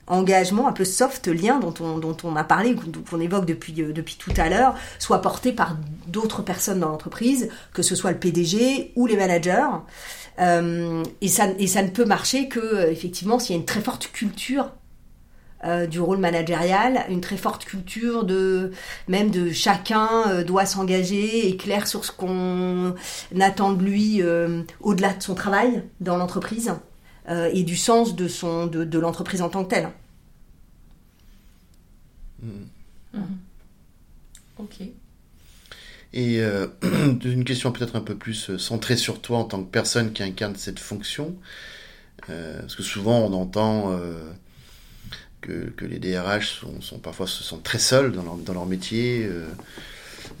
[0.06, 2.76] engagement, un peu soft, lien dont on, dont on a parlé,
[3.10, 7.82] qu'on évoque depuis, depuis tout à l'heure, soit porté par d'autres personnes dans l'entreprise, que
[7.82, 9.66] ce soit le PDG ou les managers.
[10.38, 14.10] Et, ça, et ça ne peut marcher que effectivement s'il y a une très forte
[14.12, 14.70] culture
[15.64, 18.72] euh, du rôle managérial, une très forte culture de
[19.06, 22.96] même de chacun euh, doit s'engager, est clair sur ce qu'on
[23.40, 26.72] attend de lui euh, au-delà de son travail dans l'entreprise
[27.28, 29.90] et du sens de son de, l'entreprise en tant que telle.
[32.42, 32.48] Mmh.
[33.14, 33.20] Mmh.
[34.58, 34.80] Ok.
[36.14, 36.40] Et
[36.82, 40.56] une question peut-être un peu plus centrée sur toi en tant que personne qui incarne
[40.56, 41.34] cette fonction,
[42.26, 43.98] parce que souvent on entend
[45.42, 49.46] que, les DRH sont, parfois se sentent très seuls dans leur, métier euh,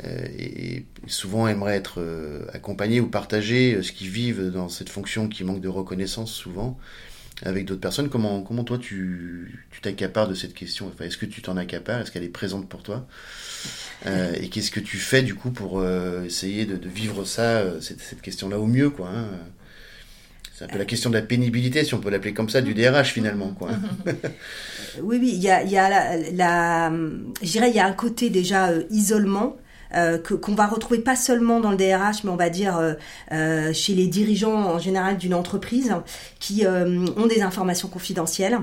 [0.04, 5.28] euh, et souvent aimeraient être euh, accompagnés ou partager ce qu'ils vivent dans cette fonction
[5.28, 6.78] qui manque de reconnaissance souvent.
[7.44, 8.08] Avec d'autres personnes.
[8.08, 10.90] Comment, comment toi tu t'accapares de cette question?
[10.92, 12.00] Enfin, Est-ce que tu t'en accapares?
[12.00, 13.06] Est-ce qu'elle est présente pour toi?
[14.06, 17.80] Euh, Et qu'est-ce que tu fais du coup pour euh, essayer de, vivre ça, euh,
[17.80, 19.26] cette, cette question-là au mieux quoi hein?
[20.54, 22.74] C'est un peu la question de la pénibilité, si on peut l'appeler comme ça, du
[22.74, 23.48] DRH finalement.
[23.48, 23.70] Quoi.
[25.02, 26.92] oui, oui, il y a, y a la, la
[27.42, 29.56] je dirais, il y a un côté déjà isolement
[29.94, 32.94] euh, qu'on va retrouver pas seulement dans le DRH, mais on va dire euh,
[33.32, 35.94] euh, chez les dirigeants en général d'une entreprise
[36.38, 38.58] qui ont des informations confidentielles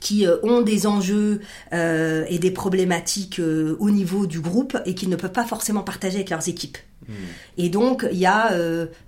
[0.00, 1.40] qui ont des enjeux
[1.72, 3.40] et des problématiques
[3.78, 6.78] au niveau du groupe et qu'ils ne peuvent pas forcément partager avec leurs équipes.
[7.06, 7.12] Hmm.
[7.58, 8.50] Et donc, il y a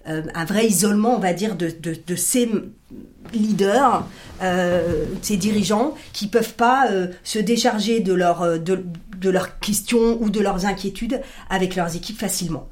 [0.06, 2.50] un vrai isolement, on va dire, de, de, de ces
[3.32, 4.06] leaders,
[4.42, 6.88] euh, ces dirigeants, qui peuvent pas
[7.24, 8.84] se décharger de leur, de,
[9.18, 12.68] de leurs questions ou de leurs inquiétudes avec leurs équipes facilement.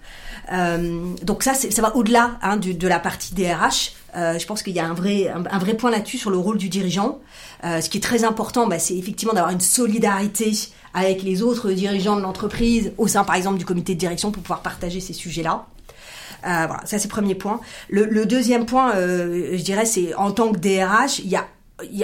[0.52, 3.92] Euh, donc ça, ça va au-delà hein, de la partie DRH.
[4.16, 6.58] Euh, je pense qu'il y a un vrai, un, vrai point là-dessus sur le rôle
[6.58, 7.20] du dirigeant.
[7.64, 10.52] Euh, ce qui est très important, bah, c'est effectivement d'avoir une solidarité
[10.92, 14.42] avec les autres dirigeants de l'entreprise, au sein par exemple du comité de direction, pour
[14.42, 15.66] pouvoir partager ces sujets-là.
[16.46, 17.60] Euh, voilà, ça c'est le premier point.
[17.88, 21.46] Le, le deuxième point, euh, je dirais, c'est en tant que DRH, il y a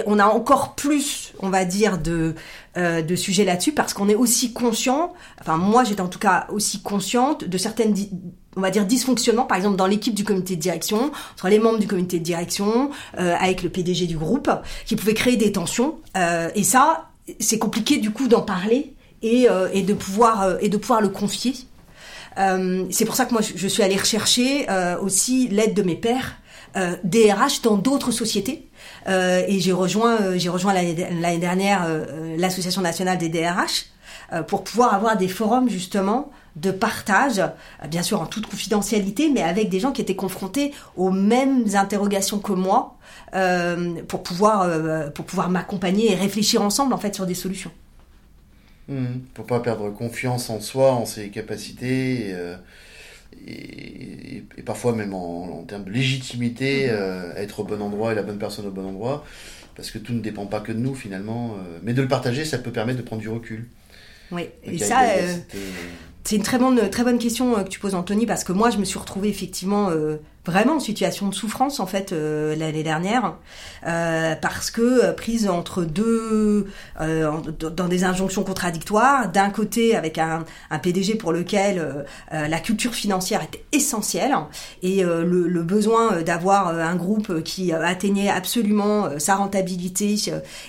[0.05, 2.35] on a encore plus, on va dire, de,
[2.77, 6.47] euh, de sujets là-dessus parce qu'on est aussi conscient, enfin moi j'étais en tout cas
[6.49, 7.95] aussi consciente de certaines,
[8.55, 11.79] on va dire, dysfonctionnements, par exemple dans l'équipe du comité de direction, entre les membres
[11.79, 14.49] du comité de direction, euh, avec le PDG du groupe,
[14.85, 15.95] qui pouvaient créer des tensions.
[16.17, 17.09] Euh, et ça,
[17.39, 21.53] c'est compliqué du coup d'en parler et, et, de pouvoir, et de pouvoir le confier.
[22.35, 24.65] c'est pour ça que moi je suis allée rechercher
[24.99, 26.37] aussi l'aide de mes pairs,
[27.03, 28.71] DRH dans d'autres sociétés
[29.07, 33.85] euh, et j'ai rejoint, euh, j'ai rejoint l'année dernière euh, l'association nationale des DRH
[34.47, 37.41] pour pouvoir avoir des forums justement de partage,
[37.87, 42.39] bien sûr en toute confidentialité, mais avec des gens qui étaient confrontés aux mêmes interrogations
[42.39, 42.97] que moi,
[44.07, 47.71] pour pouvoir pour pouvoir m'accompagner et réfléchir ensemble en fait sur des solutions.
[48.89, 52.35] Mmh, pour pas perdre confiance en soi, en ses capacités
[53.47, 58.37] et, parfois même en, termes de légitimité, euh, être au bon endroit et la bonne
[58.37, 59.25] personne au bon endroit,
[59.75, 62.45] parce que tout ne dépend pas que de nous finalement, euh, mais de le partager,
[62.45, 63.67] ça peut permettre de prendre du recul.
[64.31, 65.35] Oui, et ça, euh,
[66.23, 68.77] c'est une très bonne, très bonne question que tu poses, Anthony, parce que moi, je
[68.77, 69.89] me suis retrouvée effectivement
[70.45, 73.35] vraiment en situation de souffrance en fait euh, l'année dernière
[73.85, 76.67] euh, parce que euh, prise entre deux
[76.99, 79.31] euh, dans des injonctions contradictoires.
[79.31, 84.35] D'un côté avec un, un, PDG pour lequel euh, la culture financière était essentielle
[84.81, 90.15] et le, le, besoin d'avoir un groupe qui atteignait absolument sa rentabilité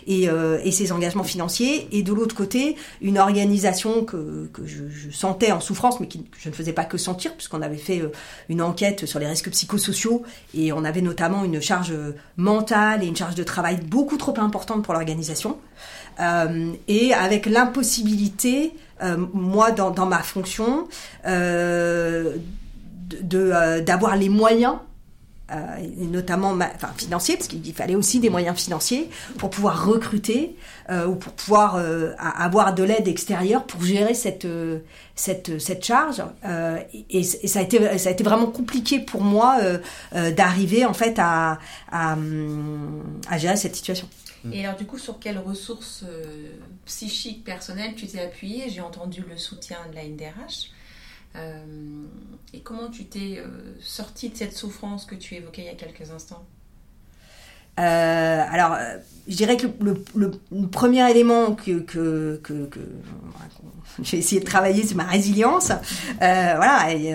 [0.07, 0.29] et,
[0.65, 1.89] et, ses engagements financiers.
[1.93, 6.19] Et de l'autre côté une organisation que, que je, je, sentais en souffrance mais que
[6.39, 8.03] je ne faisais pas que sentir puisqu'on avait fait
[8.49, 10.23] une enquête sur les risques psychosociaux
[10.55, 11.95] et on avait notamment une charge
[12.37, 15.59] mentale et une charge de travail beaucoup trop importante pour l'organisation.
[16.21, 20.89] Euh, et avec l'impossibilité, euh, moi dans, ma fonction,
[21.27, 22.37] euh,
[23.23, 24.92] d'avoir les moyens euh,
[25.81, 26.57] et notamment
[26.97, 30.57] financiers, parce qu'il fallait aussi des moyens financiers pour pouvoir recruter
[30.91, 34.47] euh, ou pour pouvoir euh, avoir de l'aide extérieure pour gérer cette,
[35.15, 36.23] cette, cette charge.
[37.11, 39.59] Et, ça, a été, ça a été vraiment compliqué pour moi
[40.13, 41.59] d'arriver en fait à,
[41.91, 42.17] à,
[43.29, 44.09] à, gérer cette situation.
[44.53, 46.05] Et alors du coup, sur quelles ressources
[46.85, 50.71] psychiques personnelles tu t'es appuyé J'ai entendu le soutien de la NDRH.
[51.37, 52.07] Euh,
[52.53, 55.75] et comment tu t'es euh, sorti de cette souffrance que tu évoquais il y a
[55.75, 56.47] quelques instants?
[57.81, 58.77] Euh, alors,
[59.29, 62.81] je dirais que le, premier élément que, que, que, que
[64.03, 65.73] j'ai essayé de travailler, c'est ma résilience.
[66.19, 67.15] voilà, et,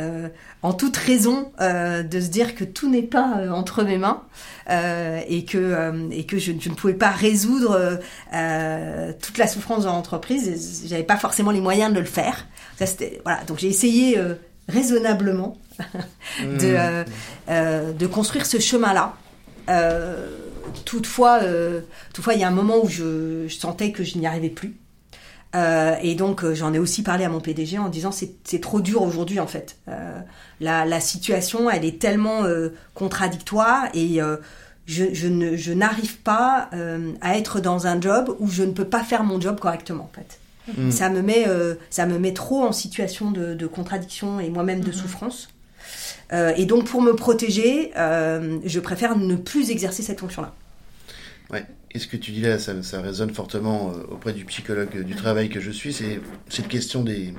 [0.64, 4.24] en toute raison de se dire que tout n'est pas entre mes mains
[4.70, 8.00] et que et que je, je, ne pouvais pas résoudre
[9.22, 10.84] toute la souffrance dans l'entreprise.
[10.88, 12.46] J'avais pas forcément les moyens de le faire
[13.24, 13.44] voilà.
[13.48, 14.36] Donc j'ai essayé euh,
[14.68, 15.58] raisonnablement
[16.42, 16.60] de, mmh.
[16.64, 17.04] euh,
[17.50, 19.14] euh, de construire ce chemin-là.
[20.86, 21.42] Toutefois,
[22.14, 24.78] toutefois, il y a un moment où je, sentais que je n'y arrivais plus.
[25.56, 29.40] et donc j'en ai aussi parlé à mon PDG en disant c'est trop dur aujourd'hui
[29.40, 29.78] en fait.
[30.60, 32.44] La, la, situation elle est tellement
[32.94, 34.20] contradictoire et
[34.86, 36.70] je, n'arrive pas
[37.22, 40.16] à être dans un job où je ne peux pas faire mon job correctement en
[40.16, 40.40] fait.
[40.76, 40.92] Mm.
[40.92, 44.92] Ça, me met, euh, ça me met trop en situation de, contradiction et moi-même de
[44.92, 44.96] mm-hmm.
[44.96, 45.48] souffrance.
[46.34, 50.54] Euh, et donc, pour me protéger, euh, je préfère ne plus exercer cette fonction-là.
[51.50, 51.66] Ouais.
[51.92, 55.50] Et ce que tu dis là, ça, ça résonne fortement auprès du psychologue du travail
[55.50, 55.94] que je suis.
[55.94, 57.34] C'est cette question des,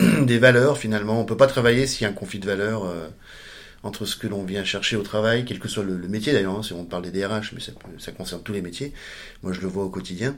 [0.22, 1.20] des valeurs, finalement.
[1.20, 2.92] On peut pas travailler s'il y a un conflit de valeurs
[3.82, 6.62] entre ce que l'on vient chercher au travail, quel que soit le, métier d'ailleurs, hein,
[6.62, 8.92] si on parle des DRH, mais ça, ça, concerne tous les métiers,
[9.42, 10.36] moi je le vois au quotidien.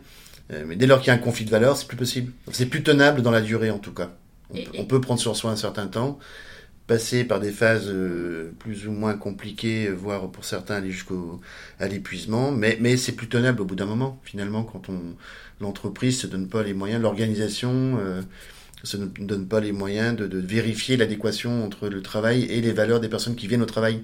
[0.53, 2.33] Euh, mais dès lors qu'il y a un conflit de valeurs, c'est plus possible.
[2.53, 4.11] C'est plus tenable dans la durée en tout cas.
[4.79, 6.19] On, peut prendre sur soi un certain temps,
[6.89, 11.41] passer par des phases euh, plus ou moins compliquées, voire pour certains aller jusqu'au
[11.79, 14.99] à l'épuisement, mais, mais c'est plus tenable au bout d'un moment finalement quand on
[15.61, 18.23] l'entreprise se donne pas les moyens, l'organisation euh,
[18.83, 23.01] se donne pas les moyens de, de vérifier l'adéquation entre le travail et les valeurs
[23.01, 24.03] des personnes qui viennent au travail.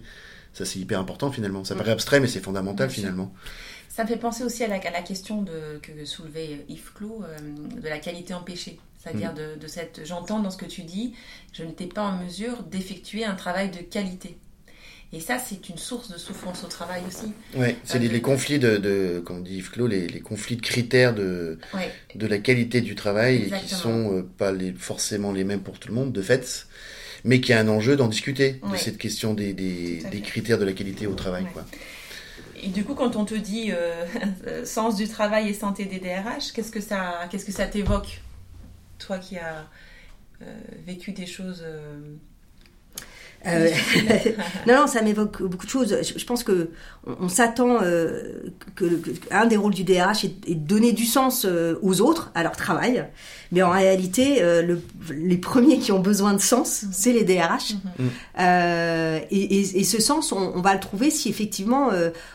[0.53, 1.65] Ça c'est hyper important finalement.
[1.65, 3.33] Ça paraît abstrait mais c'est fondamental finalement.
[3.89, 7.89] Ça me fait penser aussi à la, question de, que soulevait Yves Clot euh, de
[7.89, 8.79] la qualité empêchée.
[9.05, 9.37] C'est-à-dire mm.
[9.37, 10.01] de, de, cette.
[10.05, 11.15] J'entends dans ce que tu dis,
[11.53, 14.39] je n'étais pas en mesure d'effectuer un travail de qualité.
[15.13, 17.33] Et ça, c'est une source de souffrance au travail aussi.
[17.55, 21.15] Oui, c'est les, conflits de, de, comme dit Yves Clot, les, les conflits de critères
[21.15, 21.59] de,
[22.17, 25.87] de la qualité du travail qui sont euh, pas les, forcément les mêmes pour tout
[25.87, 26.67] le monde, de fait,
[27.23, 30.65] mais qui a un enjeu d'en discuter, de cette question des, des, des, critères de
[30.65, 31.47] la qualité au travail.
[31.53, 31.65] Quoi.
[32.61, 34.07] Et du coup, quand on te dit euh,
[34.65, 38.21] sens du travail et santé des DRH, qu'est-ce que ça, qu'est-ce que ça t'évoque,
[39.05, 39.69] toi qui as
[40.43, 42.17] euh, vécu des choses euh,
[43.47, 43.69] euh,
[44.67, 45.97] non, non, ça m'évoque beaucoup de choses.
[46.03, 46.71] Je, pense que
[47.07, 48.43] on, s'attend euh,
[48.75, 48.85] que,
[49.31, 52.57] un des rôles du DRH est, de donner du sens euh, aux autres, à leur
[52.57, 53.07] travail.
[53.53, 54.81] Mais en réalité, le,
[55.13, 57.75] les premiers qui ont besoin de sens, c'est les DRH.
[57.99, 58.09] Mm.
[59.31, 61.91] Et, et, ce sens, on, on, va le trouver si effectivement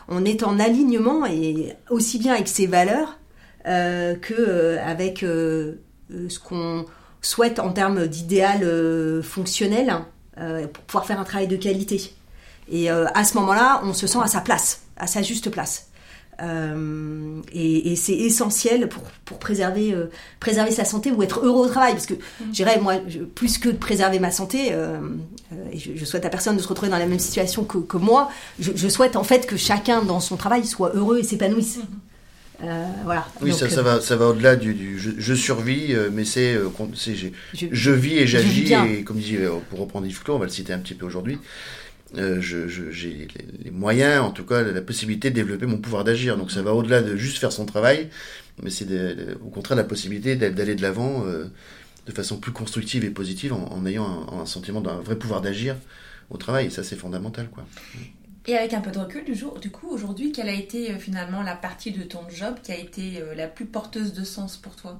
[0.08, 3.18] on est en alignement et aussi bien avec ses valeurs
[3.64, 5.22] que avec
[6.28, 6.84] ce qu'on
[7.22, 10.02] souhaite en termes d'idéal fonctionnel
[10.40, 12.14] euh, pour pouvoir faire un travail de qualité.
[12.70, 15.88] Et euh, à ce moment-là, on se sent à sa place, à sa juste place.
[16.40, 19.94] Euh, et, c'est essentiel pour, pour préserver,
[20.38, 21.92] préserver sa santé ou être heureux au travail.
[21.92, 22.18] Parce que, mm.
[22.46, 22.94] je dirais, moi,
[23.34, 24.72] plus que de préserver ma santé,
[25.72, 28.30] et je, souhaite à personne de se retrouver dans la même situation que, que moi,
[28.58, 31.78] je, souhaite en fait que chacun dans son travail soit heureux et s'épanouisse.
[31.78, 32.09] Mm.
[32.62, 33.26] Euh, voilà.
[33.40, 37.28] Oui, ça, ça, va, ça va au-delà du, je, survis, euh, mais c'est euh, je,
[37.70, 38.72] je, vis et j'agis.
[38.72, 39.38] Et comme dit,
[39.70, 41.38] pour reprendre Yves Clos, on va le citer un petit peu aujourd'hui,
[42.14, 43.28] j'ai
[43.64, 46.36] les, moyens, en tout cas, la possibilité de développer mon pouvoir d'agir.
[46.36, 48.10] Donc ça va au-delà de juste faire son travail,
[48.62, 48.86] mais c'est
[49.44, 54.26] au contraire la possibilité d'aller de l'avant de façon plus constructive et positive en, ayant
[54.32, 55.76] un, un sentiment d'un vrai pouvoir d'agir
[56.30, 56.66] au travail.
[56.66, 57.48] Et ça, c'est fondamental.
[57.48, 57.64] Quoi.
[58.50, 60.98] Et avec un peu de recul, du, jour, du coup, aujourd'hui, quelle a été euh,
[60.98, 64.56] finalement la partie de ton job qui a été euh, la plus porteuse de sens
[64.56, 64.98] pour toi?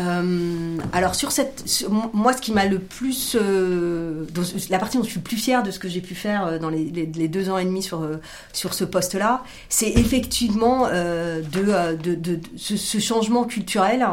[0.00, 5.20] Euh, alors sur cette, moi ce qui m'a le plus, la partie dont je suis
[5.20, 6.88] le plus fière de ce que j'ai pu faire dans les,
[7.28, 8.06] deux ans et demi sur
[8.52, 14.06] sur ce poste-là, c'est effectivement de, de, de, ce, changement culturel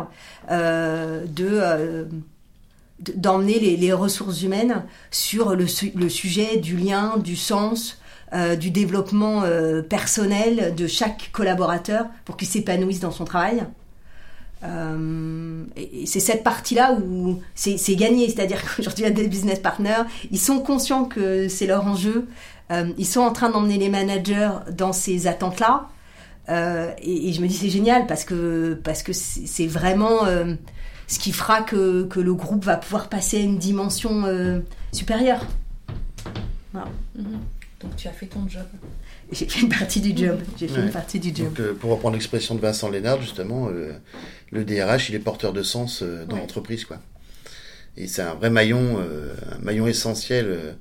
[0.50, 2.08] de
[3.16, 8.00] d'emmener les, ressources humaines sur le, sujet du lien, du sens,
[8.34, 13.64] euh, du développement euh, personnel de chaque collaborateur pour qu'il s'épanouisse dans son travail.
[14.64, 15.66] Euh,
[16.06, 20.40] c'est cette partie-là où c'est gagné, c'est-à-dire qu'aujourd'hui, il y a des business partners, ils
[20.40, 22.28] sont conscients que c'est leur enjeu,
[22.98, 25.90] ils sont en train d'emmener les managers dans ces attentes-là.
[26.50, 30.26] Et, et, je me dis c'est génial parce que parce que c'est vraiment
[31.14, 34.60] ce qui fera que, que, le groupe va pouvoir passer à une dimension euh,
[34.92, 35.46] supérieure.
[36.74, 37.40] Mhm.
[37.82, 38.66] Donc tu as fait ton job.
[39.32, 40.40] J'ai fait une partie du job.
[40.58, 41.54] J'ai fait une partie du job.
[41.60, 43.94] Euh, pour reprendre l'expression de Vincent Lénard, justement, euh,
[44.52, 47.00] le DRH, il est porteur de sens dans l'entreprise, quoi.
[47.96, 50.76] Et c'est un vrai maillon, un maillon essentiel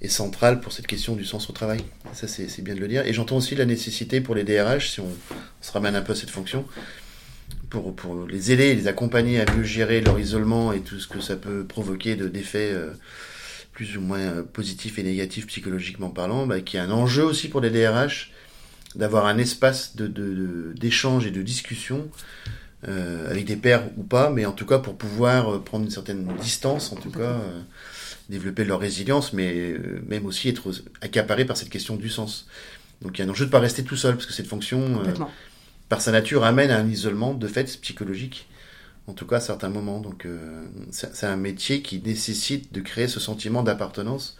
[0.00, 1.80] et central pour cette question du sens au travail.
[2.12, 3.04] Ça, c'est bien de le dire.
[3.04, 6.12] Et j'entends aussi la nécessité pour les DRH, si on, on se ramène un peu
[6.12, 6.64] à cette fonction,
[7.70, 11.20] pour, pour les aider, les accompagner à mieux gérer leur isolement et tout ce que
[11.20, 12.92] ça peut provoquer de euh,
[13.72, 17.48] plus ou moins euh, positifs et négatifs psychologiquement parlant, bah, qui est un enjeu aussi
[17.48, 18.32] pour les DRH
[18.96, 22.08] d'avoir un espace de, d'échange et de discussion
[22.88, 26.26] euh, avec des pairs ou pas, mais en tout cas pour pouvoir prendre une certaine
[26.40, 27.40] distance, en tout cas
[28.28, 29.76] développer leur résilience, mais
[30.08, 32.46] même aussi être accaparé par cette question du sens.
[33.02, 35.00] Donc il y a un enjeu de pas rester tout seul, parce que cette fonction,
[35.90, 38.48] par sa nature, amène à un isolement de fait psychologique,
[39.08, 39.98] en tout cas à certains moments.
[39.98, 44.38] Donc euh, c'est un métier qui nécessite de créer ce sentiment d'appartenance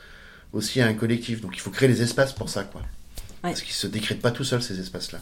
[0.53, 1.40] aussi à un collectif.
[1.40, 2.82] Donc il faut créer les espaces pour ça, quoi.
[3.42, 5.18] Parce qu'ils se décrètent pas tout seuls ces espaces-là.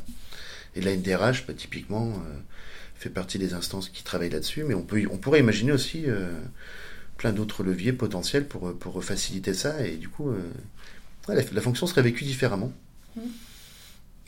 [0.77, 2.39] Et la NDRH, bah, typiquement, euh,
[2.95, 6.31] fait partie des instances qui travaillent là-dessus, mais on, peut, on pourrait imaginer aussi euh,
[7.17, 10.31] plein d'autres leviers potentiels pour, pour faciliter ça, et du coup,
[11.29, 12.73] la, fonction serait vécue différemment.
[13.17, 13.21] Mmh.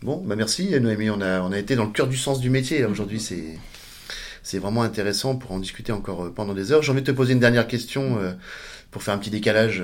[0.02, 2.48] Bon, bah merci Noémie, on a, on a été dans le cœur du sens du
[2.48, 2.84] métier.
[2.86, 3.58] Aujourd'hui, c'est
[4.42, 6.82] c'est vraiment intéressant pour en discuter encore pendant des heures.
[6.82, 8.18] J'ai envie de te poser une dernière question
[8.90, 9.82] pour faire un petit décalage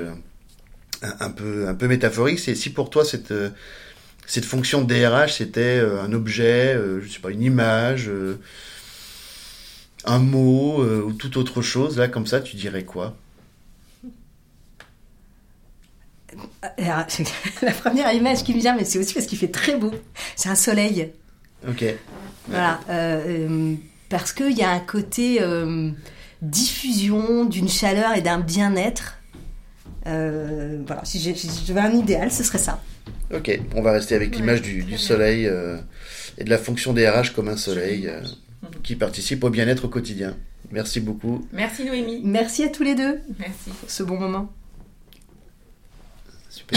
[1.03, 2.39] un, peu, un peu métaphorique.
[2.39, 3.35] C'est si pour toi cette,
[4.27, 8.11] cette fonction de DRH c'était un objet, je sais pas, une image,
[10.07, 13.15] un mot ou toute autre chose, là comme ça, tu dirais quoi?
[17.63, 19.93] La première image qui me vient, mais c'est aussi parce qu'il fait très beau.
[20.35, 21.13] C'est un soleil.
[21.69, 21.85] Ok.
[22.49, 22.81] Voilà.
[22.91, 23.75] Euh, euh,
[24.09, 25.91] parce qu'il y a un côté euh,
[26.43, 29.19] diffusion d'une chaleur et d'un bien-être.
[30.05, 31.05] voilà.
[31.05, 31.19] Si
[31.67, 32.81] j'avais un idéal, ce serait ça.
[33.35, 33.59] Ok.
[33.75, 35.51] On va rester avec l'image du, soleil
[36.39, 38.11] et de la fonction des RH comme un soleil
[38.83, 40.37] qui participe au bien-être au quotidien.
[40.73, 41.47] Merci beaucoup.
[41.53, 42.21] Merci Noémie.
[42.25, 43.21] Merci à tous les deux.
[43.39, 44.53] Merci pour ce bon moment.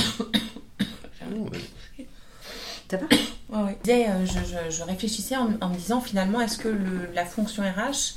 [4.70, 6.76] je, réfléchissais en, me disant finalement, est-ce que
[7.14, 8.16] la fonction RH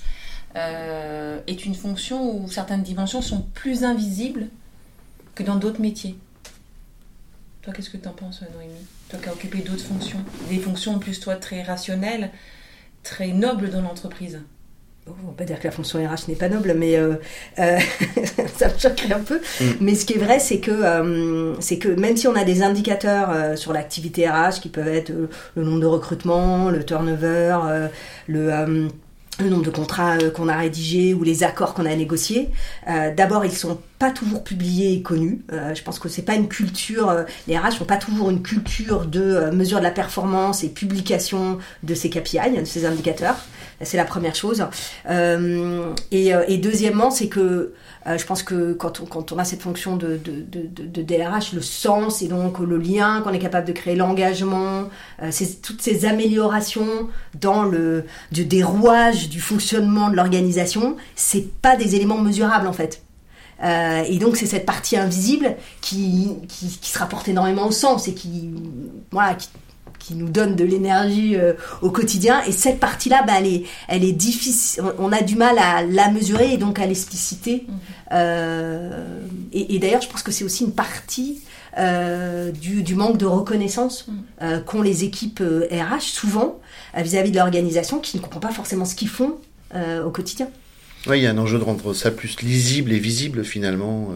[0.56, 4.48] euh, est une fonction où certaines dimensions sont plus invisibles
[5.34, 6.16] que dans d'autres métiers?
[7.62, 8.72] Toi, qu'est-ce que tu en penses, Noémie?
[9.08, 12.30] Toi qui as occupé d'autres fonctions, des fonctions plus, toi, très rationnelles,
[13.02, 14.40] très nobles dans l'entreprise
[15.08, 17.14] on va pas dire que la fonction RH n'est pas noble, mais euh,
[17.58, 17.78] euh,
[18.56, 19.40] ça me choquerait un peu.
[19.60, 19.64] Mm.
[19.80, 22.62] Mais ce qui est vrai, c'est que, euh, c'est que même si on a des
[22.62, 25.12] indicateurs sur l'activité RH qui peuvent être
[25.56, 27.58] le nombre de recrutements, le turnover,
[28.28, 28.88] le
[29.42, 32.50] le nombre de contrats qu'on a rédigés ou les accords qu'on a négociés.
[33.16, 35.44] D'abord, ils sont pas toujours publiés et connus.
[35.50, 37.24] je pense que c'est pas une culture.
[37.46, 41.94] les RH n'ont pas toujours une culture de mesure de la performance et publication de
[41.94, 43.36] ces KPI, de ces indicateurs.
[43.84, 44.64] C'est la première chose.
[45.08, 47.72] Euh, euh, et, deuxièmement, c'est que
[48.06, 52.28] euh, je pense que quand on, a cette fonction de, de, DRH, le sens et
[52.28, 54.88] donc le lien qu'on est capable de créer, l'engagement,
[55.62, 57.08] toutes ces améliorations
[57.40, 62.72] dans le du, des rouages du fonctionnement de l'organisation, c'est pas des éléments mesurables en
[62.72, 63.02] fait.
[63.62, 68.14] Et donc c'est cette partie invisible qui, qui, qui, se rapporte énormément au sens et
[68.14, 68.50] qui,
[69.12, 69.48] voilà, qui,
[70.02, 72.42] qui nous donne de l'énergie euh, au quotidien.
[72.44, 74.82] Et cette partie-là, bah, elle, est, elle est difficile.
[74.98, 77.66] On a du mal à la mesurer et donc à l'expliciter.
[77.68, 77.74] Mhm.
[78.12, 79.20] Euh,
[79.52, 81.40] et, d'ailleurs, je pense que c'est aussi une partie
[81.78, 84.64] euh, du, du, manque de reconnaissance mhm.
[84.64, 86.58] qu'ont les équipes RH souvent
[86.96, 89.36] vis-à- -vis de l'organisation qui ne comprend pas forcément ce qu'ils font
[89.74, 90.48] au quotidien.
[91.06, 94.14] Oui, il y a un enjeu de rendre ça plus lisible et visible finalement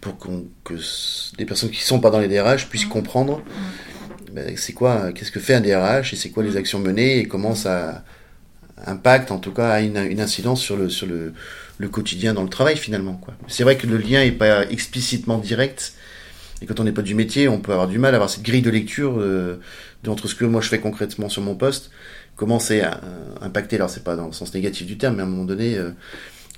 [0.00, 0.74] pour que
[1.38, 2.90] des personnes qui ne sont pas dans les DRH puissent mhm.
[2.90, 3.42] comprendre
[4.34, 6.56] ben, c'est quoi, qu'est-ce que fait un DRH et c'est quoi les mm.
[6.56, 8.04] actions menées et comment ça
[8.84, 11.32] impacte, en tout cas, a une, incidence sur le, sur le,
[11.78, 13.20] le, quotidien dans le travail finalement.
[13.46, 15.94] C'est vrai que le lien n'est pas explicitement direct.
[16.60, 18.42] Et quand on n'est pas du métier, on peut avoir du mal à avoir cette
[18.42, 19.60] grille de lecture euh,
[20.08, 21.90] entre ce que moi je fais concrètement sur mon poste,
[22.36, 22.90] comment c'est euh,
[23.40, 23.76] impacté.
[23.76, 25.90] Alors c'est pas dans le sens négatif du terme, mais à un moment donné, euh,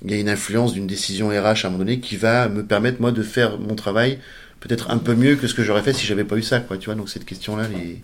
[0.03, 2.65] il y a une influence d'une décision RH à un moment donné qui va me
[2.65, 4.19] permettre moi de faire mon travail
[4.59, 6.77] peut-être un peu mieux que ce que j'aurais fait si j'avais pas eu ça, quoi,
[6.77, 6.95] tu vois.
[6.95, 8.01] Donc cette question-là, les...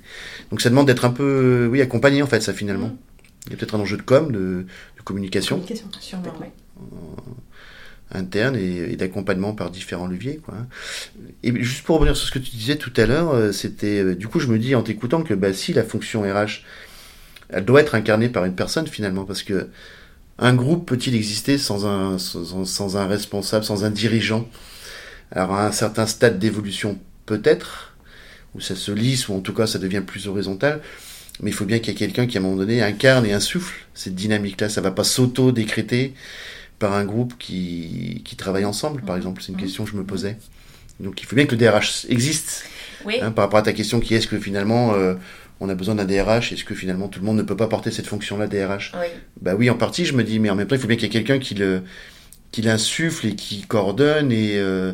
[0.52, 2.88] donc ça demande d'être un peu, oui, accompagné en fait, ça finalement.
[2.88, 2.98] Mm.
[3.48, 4.66] Il y a peut-être un enjeu de com, de,
[5.04, 10.56] communication, communication euh, interne et, d'accompagnement par différents leviers, quoi.
[11.42, 14.40] Et juste pour revenir sur ce que tu disais tout à l'heure, c'était, du coup,
[14.40, 16.64] je me dis en t'écoutant que bah si la fonction RH,
[17.54, 19.70] elle doit être incarnée par une personne finalement, parce que
[20.40, 24.48] un groupe peut-il exister sans un, sans un responsable, sans un dirigeant?
[25.32, 27.96] Alors à un certain stade d'évolution peut-être,
[28.56, 30.82] où ça se lisse, ou en tout cas ça devient plus horizontal,
[31.42, 33.34] mais il faut bien qu'il y ait quelqu'un qui à un moment donné incarne et
[33.34, 34.70] insuffle cette dynamique-là.
[34.70, 36.14] Ça va pas s'auto-décréter
[36.80, 39.42] par un groupe qui, qui travaille ensemble, par exemple.
[39.42, 39.62] C'est une mmh.
[39.62, 40.38] question que je me posais.
[41.00, 42.66] Donc il faut bien que le DRH existe.
[43.06, 43.20] Oui.
[43.22, 45.16] Hein, par rapport à ta question qui est est-ce que finalement euh,
[45.60, 47.92] on a besoin d'un DRH Est-ce que finalement tout le monde ne peut pas porter
[47.92, 49.08] cette fonction-là DRH oui.
[49.42, 51.06] Bah oui, en partie, je me dis, mais en même temps, il faut bien qu'il
[51.06, 51.84] y ait quelqu'un qui le
[52.54, 54.94] qu'il insuffle et qui coordonne et, euh,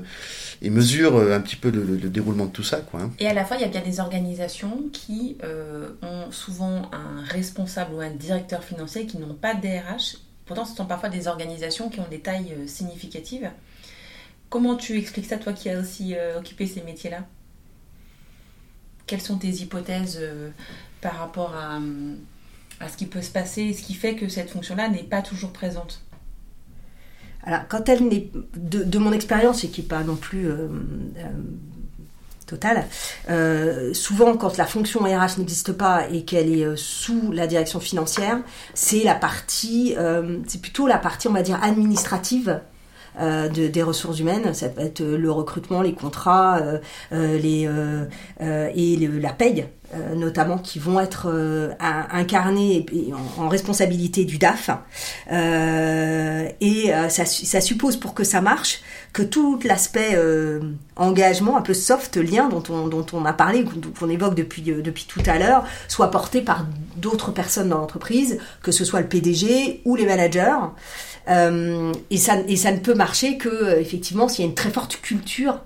[0.64, 2.78] et mesure euh, un petit peu le, déroulement de tout ça.
[2.78, 3.12] Quoi, hein.
[3.20, 7.22] Et à la fois, il y a bien des organisations qui euh, ont souvent un
[7.26, 10.16] responsable ou un directeur financier qui n'ont pas de DRH.
[10.46, 13.52] Pourtant, ce sont parfois des organisations qui ont des tailles significatives.
[14.50, 17.28] Comment tu expliques ça, toi qui as aussi occupé ces métiers-là?
[19.10, 20.22] Quelles sont tes hypothèses
[21.02, 21.80] par rapport à,
[22.80, 25.52] à ce qui peut se passer ce qui fait que cette fonction-là n'est pas toujours
[25.52, 26.02] présente?
[27.44, 30.68] Alors, quand elle n'est, de, mon expérience, et qui n'est pas non plus euh,
[31.18, 31.28] euh,
[32.46, 32.86] totale,
[33.30, 38.40] euh, souvent quand la fonction RH n'existe pas et qu'elle est sous la direction financière,
[38.74, 39.96] c'est la partie,
[40.48, 42.62] c'est plutôt la partie, on va dire, administrative
[43.20, 44.54] des ressources humaines.
[44.54, 46.62] Ça peut être le recrutement, les contrats
[47.12, 47.70] les,
[48.40, 49.66] et la paye
[49.96, 52.86] euh, notamment qui vont être euh, incarnés
[53.40, 54.70] en, responsabilité du DAF.
[55.32, 58.82] Euh, et ça, ça, suppose pour que ça marche
[59.14, 60.16] que tout l'aspect
[60.96, 63.66] engagement, un peu soft, lien dont on, dont on a parlé,
[64.00, 66.68] qu'on évoque depuis, depuis tout à l'heure, soit porté par
[66.98, 70.58] d'autres personnes dans l'entreprise, que ce soit le PDG ou les managers.
[71.28, 75.00] Et, ça, et ça ne peut marcher que, effectivement, s'il y a une très forte
[75.02, 75.60] culture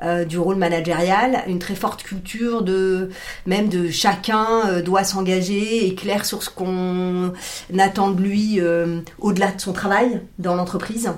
[0.00, 3.10] euh, du rôle managérial, une très forte culture de
[3.46, 7.32] même de chacun euh, doit s'engager, est clair sur ce qu'on
[7.76, 11.10] attend de lui euh, au-delà de son travail dans l'entreprise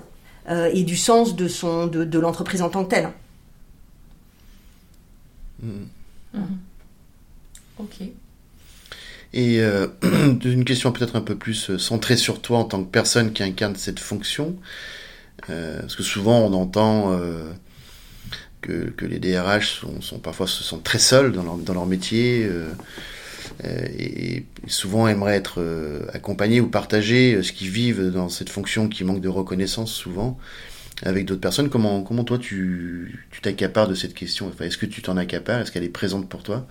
[0.72, 3.10] et du sens de son de, l'entreprise en tant que telle.
[5.62, 5.68] Mm.
[6.34, 6.40] Mm-hmm.
[7.78, 8.00] Ok.
[9.32, 9.60] Et
[10.44, 13.76] une question peut-être un peu plus centrée sur toi en tant que personne qui incarne
[13.76, 14.56] cette fonction,
[15.46, 17.16] parce que souvent on entend
[18.60, 21.86] que, que les DRH sont, sont, parfois se sentent très seuls dans leur, dans leur
[21.86, 22.70] métier euh,
[23.64, 28.50] euh et, souvent aimeraient être euh, accompagnés ou partager euh, ce qu'ils vivent dans cette
[28.50, 30.38] fonction qui manque de reconnaissance souvent
[31.02, 31.68] avec d'autres personnes.
[31.70, 34.48] Comment, comment toi tu t'accapares de cette question?
[34.48, 35.60] Enfin, Est-ce que tu t'en accapares?
[35.60, 36.66] Est-ce qu'elle est présente pour toi?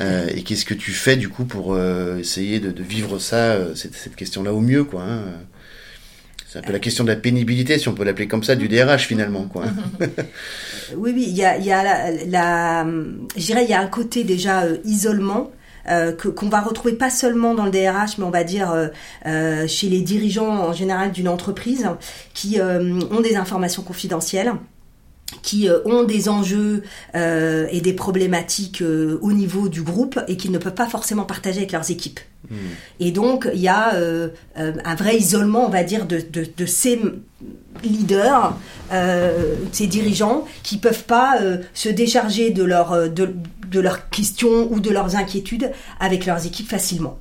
[0.00, 1.78] Euh, Et qu'est-ce que tu fais du coup pour
[2.18, 5.22] essayer de, de, vivre ça, cette, cette question-là au mieux quoi hein?
[6.54, 8.68] C'est un peu la question de la pénibilité, si on peut l'appeler comme ça, du
[8.68, 9.64] DRH finalement, quoi.
[10.96, 12.86] oui, oui, il y a, y a la, la
[13.36, 15.50] il y a un côté déjà euh, isolement.
[15.88, 18.88] Euh, qu'on va retrouver pas seulement dans le DRH, mais on va dire euh,
[19.26, 21.88] euh, chez les dirigeants en général d'une entreprise
[22.32, 24.52] qui ont des informations confidentielles
[25.42, 26.82] qui euh, ont des enjeux
[27.14, 31.24] euh, et des problématiques euh, au niveau du groupe et qu'ils ne peuvent pas forcément
[31.24, 32.20] partager avec leurs équipes.
[32.50, 32.56] Hmm.
[33.00, 33.94] Et donc, il y a
[34.56, 37.00] un vrai isolement, on va dire, de, de, de ces
[37.82, 38.54] leaders,
[39.72, 41.38] ces dirigeants, qui peuvent pas
[41.72, 43.34] se décharger de, leur, de,
[43.70, 47.18] de, leurs questions ou de leurs inquiétudes avec leurs équipes facilement.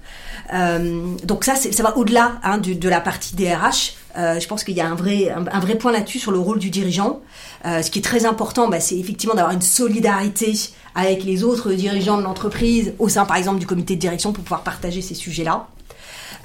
[1.24, 3.94] donc ça, ça va au-delà hein, de, la partie DRH.
[4.16, 6.70] Je pense qu'il y a un vrai, un vrai point là-dessus sur le rôle du
[6.70, 7.22] dirigeant.
[7.66, 10.54] Euh, ce qui est très important, bah, c'est effectivement d'avoir une solidarité
[10.96, 14.44] avec les autres dirigeants de l'entreprise, au sein par exemple du comité de direction, pour
[14.44, 15.68] pouvoir partager ces sujets-là.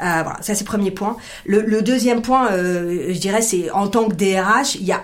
[0.01, 1.17] Euh, voilà, ça c'est le premier point.
[1.45, 5.03] Le, le deuxième point, euh, je dirais, c'est en tant que DRH, il y a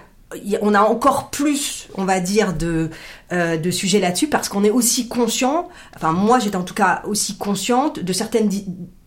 [0.62, 2.90] on a encore plus, on va dire, de,
[3.32, 7.02] euh, de sujets là-dessus parce qu'on est aussi conscient, enfin moi j'étais en tout cas
[7.06, 8.50] aussi consciente de certaines,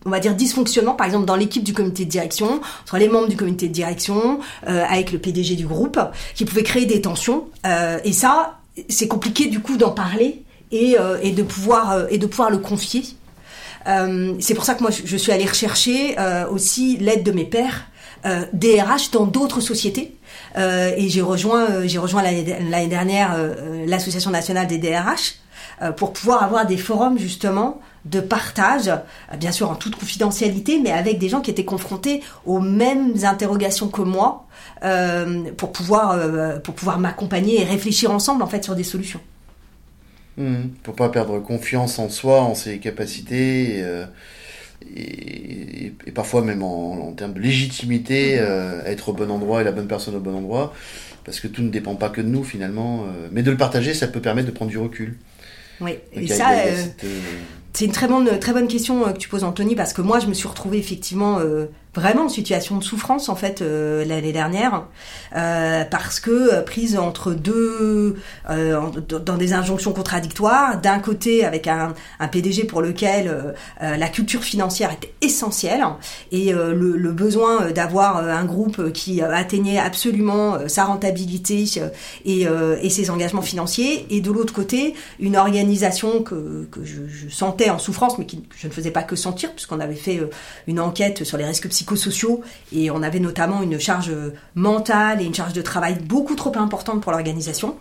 [0.08, 3.28] on va dire, dysfonctionnements, par exemple dans l'équipe du comité de direction, entre les membres
[3.28, 6.00] du comité de direction, euh, avec le PDG du groupe,
[6.34, 7.46] qui pouvaient créer des tensions.
[7.66, 10.42] Euh, et ça, c'est compliqué du coup d'en parler
[10.72, 13.02] et, euh, de pouvoir, euh, et de pouvoir le confier.
[13.86, 16.16] Euh, c'est pour ça que moi je suis allée rechercher
[16.50, 17.86] aussi l'aide de mes pairs,
[18.52, 20.18] DRH dans d'autres sociétés
[20.56, 25.34] euh, et j'ai rejoint, euh, j'ai rejoint l'année dernière euh, l'association nationale des DRH
[25.96, 27.80] pour pouvoir avoir des forums justement
[28.10, 28.90] de partage,
[29.38, 33.88] bien sûr en toute confidentialité, mais avec des gens qui étaient confrontés aux mêmes interrogations
[33.88, 34.46] que moi,
[35.56, 36.18] pour pouvoir
[36.62, 39.20] pour pouvoir m'accompagner et réfléchir ensemble en fait sur des solutions.
[40.36, 43.78] Mmh, pour pas perdre confiance en soi, en ses capacités.
[43.78, 43.84] Et,
[44.96, 49.64] et, et, parfois même en, en, termes de légitimité, euh, être au bon endroit et
[49.64, 50.74] la bonne personne au bon endroit,
[51.24, 53.04] parce que tout ne dépend pas que de nous finalement.
[53.04, 55.16] Euh, mais de le partager, ça peut permettre de prendre du recul.
[55.80, 56.84] Oui, et ça, euh,
[57.72, 60.26] c'est une très bonne, très bonne question que tu poses, Anthony, parce que moi, je
[60.26, 61.38] me suis retrouvée effectivement
[61.94, 64.84] vraiment en situation de souffrance en fait euh, l'année dernière
[65.34, 68.16] euh, parce que euh, prise entre deux
[68.50, 68.80] euh,
[69.24, 73.28] dans des injonctions contradictoires d'un côté avec un, un, PDG pour lequel
[73.82, 75.82] euh, la culture financière était essentielle
[76.30, 81.64] et le, le, besoin d'avoir un groupe qui atteignait absolument sa rentabilité
[82.24, 82.46] et,
[82.82, 87.70] et ses engagements financiers et de l'autre côté une organisation que, que je, je, sentais
[87.70, 90.20] en souffrance mais qui, que je ne faisais pas que sentir puisqu'on avait fait
[90.66, 94.10] une enquête sur les risques psychosociaux et on avait notamment une charge
[94.54, 97.76] mentale et une charge de travail beaucoup trop importante pour l'organisation.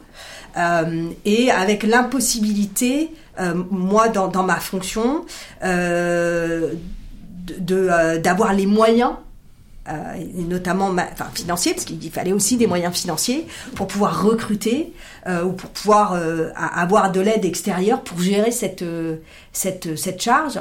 [0.58, 5.26] Euh, et avec l'impossibilité, euh, moi dans, ma fonction,
[5.64, 6.74] euh,
[7.60, 9.27] d'avoir les moyens euh,
[10.18, 14.94] et notamment enfin, financiers, parce qu'il fallait aussi des moyens financiers pour pouvoir recruter
[15.28, 18.84] euh, ou pour pouvoir euh, avoir de l'aide extérieure pour gérer cette,
[19.52, 20.60] cette, cette charge.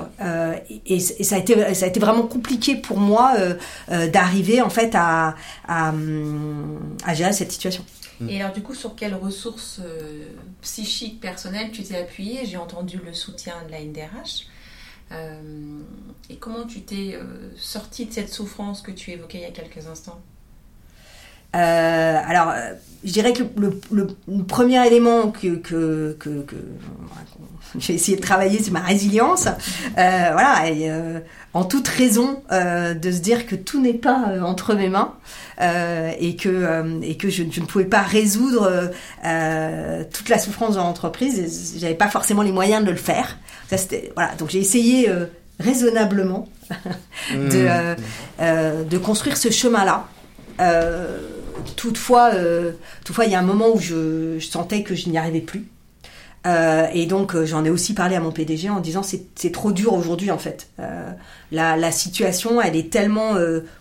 [0.86, 3.34] Et, ça, a été, ça a été vraiment compliqué pour moi
[3.88, 5.34] d'arriver en fait à,
[5.68, 5.92] à,
[7.04, 7.84] à, gérer cette situation.
[8.28, 9.80] Et alors du coup, sur quelles ressources
[10.62, 14.46] psychiques personnelles tu t'es appuyé J'ai entendu le soutien de la NDRH.
[15.12, 15.80] Euh,
[16.28, 19.50] et comment tu t'es euh, sorti de cette souffrance que tu évoquais il y a
[19.50, 20.20] quelques instants?
[21.52, 22.52] Alors,
[23.02, 26.44] je dirais que le, premier élément que, que, que,
[27.78, 29.48] j'ai essayé de travailler sur ma résilience,
[29.94, 30.90] voilà, et,
[31.56, 35.14] en toute raison euh, de se dire que tout n'est pas euh, entre mes mains.
[35.14, 38.90] euh, et que et que je, ne pouvais pas résoudre
[40.12, 41.74] toute la souffrance dans l'entreprise.
[41.78, 43.38] J'avais pas forcément les moyens de le faire.
[43.68, 44.34] Ça c'était voilà.
[44.34, 45.10] Donc j'ai essayé
[45.58, 46.48] raisonnablement
[47.32, 47.94] de
[48.40, 48.88] mmh.
[48.88, 50.06] de construire ce chemin-là.
[51.76, 52.32] toutefois,
[53.04, 55.66] toutefois, il y a un moment où je sentais que je n'y arrivais plus.
[56.46, 59.72] Euh, et donc euh, j'en ai aussi parlé à mon PDG en disant c'est trop
[59.72, 60.68] dur aujourd'hui en fait.
[60.78, 61.10] Euh,
[61.50, 63.34] la, la, situation elle est tellement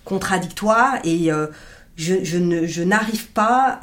[0.04, 1.30] contradictoire et
[1.98, 3.80] je, je, ne, je n'arrive pas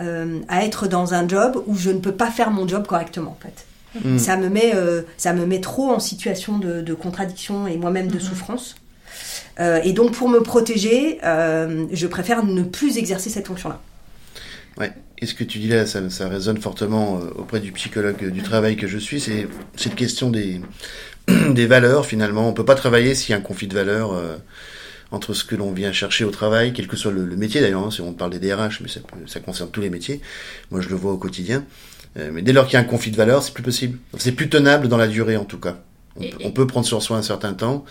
[0.48, 3.42] à être dans un job où je ne peux pas faire mon job correctement en
[3.42, 3.66] fait.
[4.08, 4.18] Mm.
[4.18, 4.72] Ça me met
[5.16, 8.22] ça me met trop en situation de, de contradiction et moi-même de mm-hmm.
[8.22, 8.76] souffrance.
[9.60, 13.80] et donc pour me protéger, je préfère ne plus exercer cette fonction-là.
[14.78, 14.92] Ouais.
[15.18, 18.42] Et ce que tu dis là, ça, ça résonne fortement euh, auprès du psychologue du
[18.42, 19.20] travail que je suis.
[19.20, 19.46] C'est
[19.76, 20.60] cette question des,
[21.50, 22.48] des valeurs, finalement.
[22.48, 24.36] On peut pas travailler s'il y a un conflit de valeurs euh,
[25.12, 27.84] entre ce que l'on vient chercher au travail, quel que soit le, métier d'ailleurs.
[27.84, 30.20] Hein, si on parle des DRH, mais ça, ça, concerne tous les métiers.
[30.70, 31.64] Moi, je le vois au quotidien.
[32.18, 33.98] Euh, mais dès lors qu'il y a un conflit de valeurs, c'est plus possible.
[34.18, 35.76] C'est plus tenable dans la durée, en tout cas.
[36.16, 37.84] On, on peut prendre sur soi un certain temps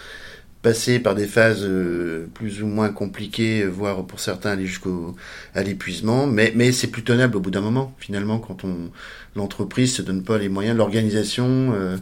[0.61, 5.15] passer par des phases euh, plus ou moins compliquées, voire pour certains aller jusqu'au
[5.55, 8.91] à l'épuisement, mais mais c'est plus tenable au bout d'un moment finalement quand on
[9.35, 11.97] l'entreprise se donne pas les moyens, l'organisation euh,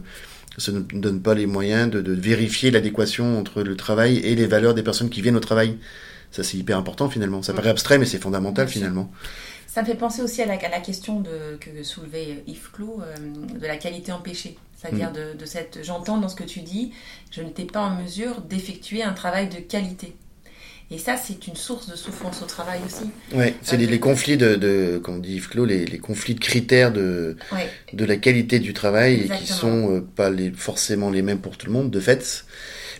[0.58, 4.74] se donne pas les moyens de, de vérifier l'adéquation entre le travail et les valeurs
[4.74, 5.78] des personnes qui viennent au travail.
[6.30, 7.42] Ça c'est hyper important finalement.
[7.42, 9.10] Ça paraît abstrait mais c'est fondamental finalement.
[9.72, 13.66] Ça me fait penser aussi à la, question de, que soulevait Yves Clot euh, de
[13.68, 14.58] la qualité empêchée.
[14.80, 15.36] C'est-à-dire mm.
[15.36, 15.80] de, cette.
[15.82, 16.92] J'entends dans ce que tu dis,
[17.30, 20.14] je n'étais pas en mesure d'effectuer un travail de qualité.
[20.92, 23.10] Et ça, c'est une source de souffrance au travail aussi.
[23.32, 27.36] Oui, c'est les, conflits de, de, comme dit Yves Clos, les, conflits de critères de,
[27.92, 31.56] de la qualité du travail et qui sont euh, pas les, forcément les mêmes pour
[31.56, 32.44] tout le monde, de fait,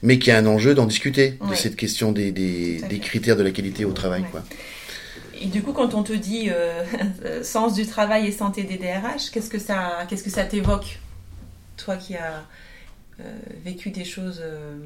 [0.02, 3.42] mais qui a un enjeu d'en discuter, de cette question des, des, des, critères de
[3.42, 4.22] la qualité au travail.
[4.30, 4.44] Quoi.
[5.40, 6.84] Et du coup, quand on te dit euh,
[7.42, 11.00] sens du travail et santé des DRH, qu'est-ce que ça, qu'est-ce que ça t'évoque?
[11.80, 12.44] Toi qui as
[13.20, 13.22] euh,
[13.64, 14.40] vécu des choses.
[14.42, 14.76] Euh,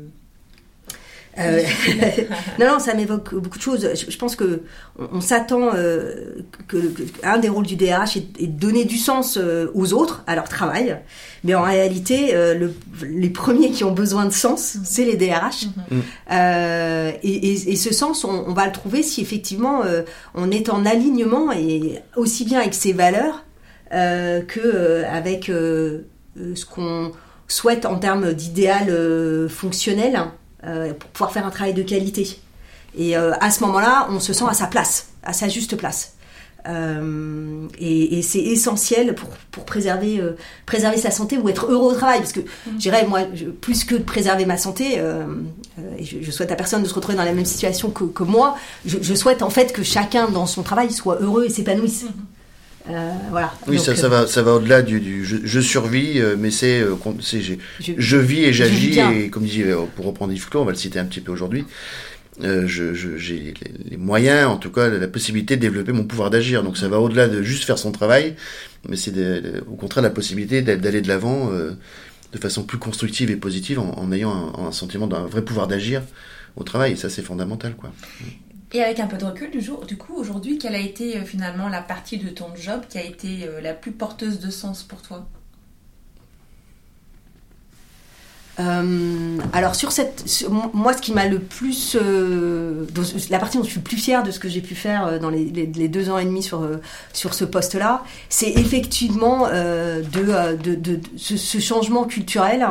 [1.38, 1.62] euh,
[2.60, 3.88] non, non, ça m'évoque beaucoup de choses.
[3.94, 4.62] Je, pense que
[4.98, 5.72] on, s'attend
[6.68, 6.76] que,
[7.24, 9.36] un des rôles du DRH est, de donner du sens
[9.74, 10.96] aux autres, à leur travail.
[11.42, 12.32] Mais en réalité,
[13.02, 15.66] les premiers qui ont besoin de sens, c'est les DRH.
[15.90, 17.18] Mm-hmm.
[17.24, 19.82] et, ce sens, on, va le trouver si effectivement
[20.34, 23.44] on est en alignement et aussi bien avec ses valeurs
[23.90, 26.02] que avec euh,
[26.36, 27.12] ce qu'on
[27.48, 30.18] souhaite en termes d'idéal euh, fonctionnel
[30.64, 32.40] euh, pour pouvoir faire un travail de qualité.
[32.96, 36.14] Et à ce moment-là, on se sent à sa place, à sa juste place.
[36.66, 40.32] Euh, et, et c'est essentiel pour, pour préserver, euh,
[40.64, 42.20] préserver sa santé ou être heureux au travail.
[42.20, 42.70] Parce que, mm.
[42.74, 43.20] je dirais, moi,
[43.60, 45.26] plus que de préserver ma santé, euh,
[45.98, 48.22] et je, je, souhaite à personne de se retrouver dans la même situation que, que
[48.22, 48.56] moi,
[48.86, 52.04] je, je, souhaite en fait que chacun dans son travail soit heureux et s'épanouisse.
[52.04, 52.08] Mm.
[52.90, 53.52] Euh, voilà.
[53.66, 56.80] Oui, ça, ça, va, ça va au-delà du, du je, je, survis, euh, mais c'est,
[56.80, 57.54] euh, je,
[57.96, 58.98] je, vis et j'agis.
[58.98, 61.64] Et comme disait, pour reprendre Yves Clos, on va le citer un petit peu aujourd'hui,
[62.42, 63.54] euh, j'ai
[63.90, 66.62] les moyens, en tout cas, la possibilité de développer mon pouvoir d'agir.
[66.62, 68.36] Donc ça va au-delà de juste faire son travail,
[68.88, 69.12] mais c'est
[69.66, 74.12] au contraire la possibilité d'aller de l'avant de façon plus constructive et positive en, en
[74.12, 76.02] ayant un, un sentiment d'un vrai pouvoir d'agir
[76.56, 76.92] au travail.
[76.92, 77.92] Et ça, c'est fondamental, quoi.
[78.74, 81.24] Et avec un peu de recul, du, jour, du coup, aujourd'hui, quelle a été euh,
[81.24, 84.82] finalement la partie de ton job qui a été euh, la plus porteuse de sens
[84.82, 85.24] pour toi?
[88.60, 93.80] Euh, alors sur cette, moi ce qui m'a le plus, la partie dont je suis
[93.80, 95.48] plus fière de ce que j'ai pu faire dans les,
[95.88, 96.64] deux ans et demi sur
[97.12, 102.64] sur ce poste-là, c'est effectivement de, de, de, ce, changement culturel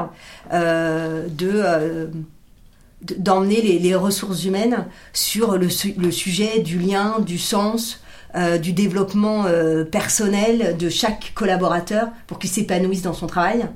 [0.54, 2.10] de
[3.18, 8.02] d'emmener les, ressources humaines sur le, sujet du lien, du sens,
[8.36, 13.68] euh, du développement euh, personnel de chaque collaborateur pour qu'il s'épanouisse dans son travail.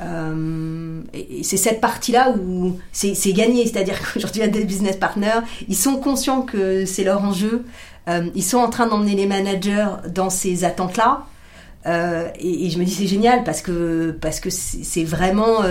[0.00, 4.96] Euh, et, c'est cette partie-là où c'est gagné, c'est-à-dire qu'aujourd'hui, il y a des business
[4.96, 7.64] partners, ils sont conscients que c'est leur enjeu,
[8.34, 11.26] ils sont en train d'emmener les managers dans ces attentes-là.
[11.84, 15.62] Et, et, je me dis c'est génial parce que parce que c'est vraiment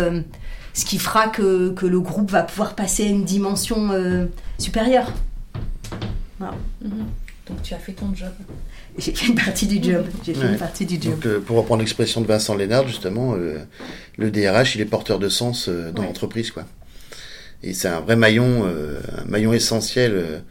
[0.77, 4.25] ce qui fera que, que, le groupe va pouvoir passer à une dimension euh,
[4.59, 5.11] supérieure.
[6.39, 6.49] Mhm.
[7.47, 8.29] Donc tu as fait ton job.
[8.99, 10.05] J'ai fait une partie du job.
[10.23, 11.15] J'ai fait une partie du job.
[11.15, 13.57] Donc, euh, pour reprendre l'expression de Vincent Lénard, justement, euh,
[14.17, 16.65] le DRH, il est porteur de sens dans l'entreprise, quoi.
[17.63, 20.43] Et c'est un vrai maillon, un maillon essentiel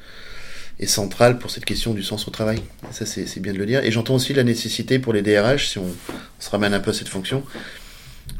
[0.80, 2.62] est centrale pour cette question du sens au travail.
[2.90, 3.84] Ça, c'est bien de le dire.
[3.84, 5.86] Et j'entends aussi la nécessité pour les DRH, si on,
[6.40, 7.44] se ramène un peu à cette fonction,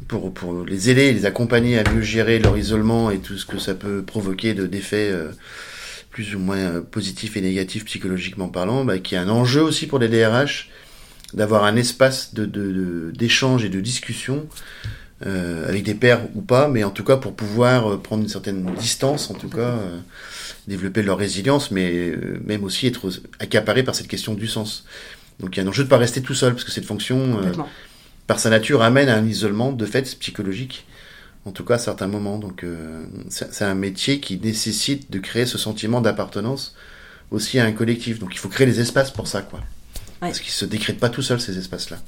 [0.09, 3.59] pour, pour les aider, les accompagner à mieux gérer leur isolement et tout ce que
[3.59, 5.31] ça peut provoquer de d'effets euh,
[6.11, 9.87] plus ou moins euh, positifs et négatifs psychologiquement parlant, bah, qui est un enjeu aussi
[9.87, 10.71] pour les DRH
[11.35, 14.47] d'avoir un espace de d'échange et de discussion
[15.25, 18.29] euh, avec des pairs ou pas, mais en tout cas pour pouvoir euh, prendre une
[18.29, 19.99] certaine distance, en tout cas euh,
[20.69, 24.85] développer leur résilience, mais euh, même aussi être accaparé par cette question du sens.
[25.41, 27.41] Donc il y a un enjeu de pas rester tout seul, parce que cette fonction,
[28.27, 30.87] par sa nature, amène à un isolement de fait psychologique,
[31.45, 32.39] en tout cas à certains moments.
[32.39, 32.65] Donc
[33.29, 36.75] c'est un métier qui nécessite de créer ce sentiment d'appartenance
[37.31, 38.19] aussi à un collectif.
[38.19, 39.61] Donc il faut créer les espaces pour ça, quoi.
[40.21, 41.99] Parce qu'ils se décrètent pas tout seuls ces espaces-là.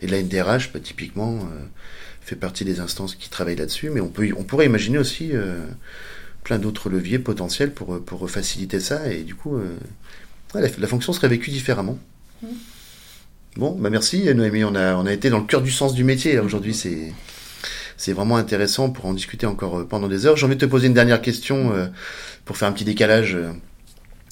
[0.00, 1.64] Et là, une DRH, bah, typiquement, euh,
[2.20, 5.64] fait partie des instances qui travaillent là-dessus, mais on, peut, on pourrait imaginer aussi euh,
[6.44, 9.76] plein d'autres leviers potentiels pour, pour faciliter ça, et du coup, euh,
[10.54, 11.98] la, fonction serait vécue différemment.
[12.42, 12.46] Mmh.
[13.56, 16.04] Bon, bah merci Noémie, on a, on a été dans le cœur du sens du
[16.04, 17.12] métier, aujourd'hui, c'est...
[17.98, 20.36] C'est vraiment intéressant pour en discuter encore pendant des heures.
[20.36, 21.72] J'ai envie de te poser une dernière question
[22.44, 23.36] pour faire un petit décalage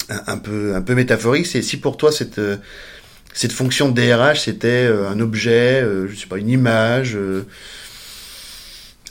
[0.09, 1.45] un, peu, un peu métaphorique.
[1.45, 2.41] C'est si pour toi cette,
[3.33, 7.45] cette fonction de DRH, c'était euh, un objet, euh, je sais pas, une image, euh,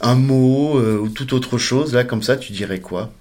[0.01, 1.95] un mot ou toute autre chose.
[1.95, 3.13] Là, comme ça, tu dirais quoi?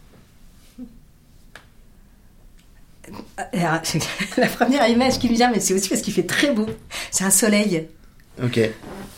[3.54, 6.68] La première image qui me vient, mais c'est aussi parce qu'il fait très beau,
[7.12, 7.88] c'est un soleil.
[8.44, 8.60] Ok.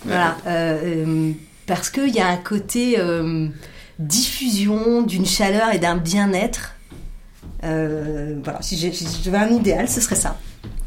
[0.06, 0.38] Voilà.
[1.68, 2.98] parce qu'il y a un côté
[4.00, 6.76] diffusion d'une chaleur et d'un bien-être.
[7.62, 8.78] voilà, si
[9.24, 10.38] j'avais un idéal, ce serait ça.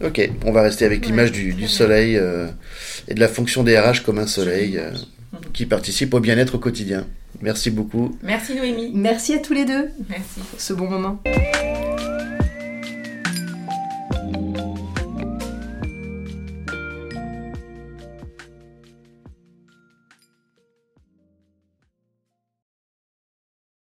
[0.03, 2.49] Ok, on va rester avec l'image du, soleil euh,
[3.09, 4.91] et de la fonction des RH comme un soleil euh,
[5.53, 7.07] qui participe au bien-être au quotidien.
[7.41, 8.17] Merci beaucoup.
[8.23, 8.91] Merci Noémie.
[8.95, 9.91] Merci à tous les deux.
[10.09, 11.21] Merci pour ce bon moment.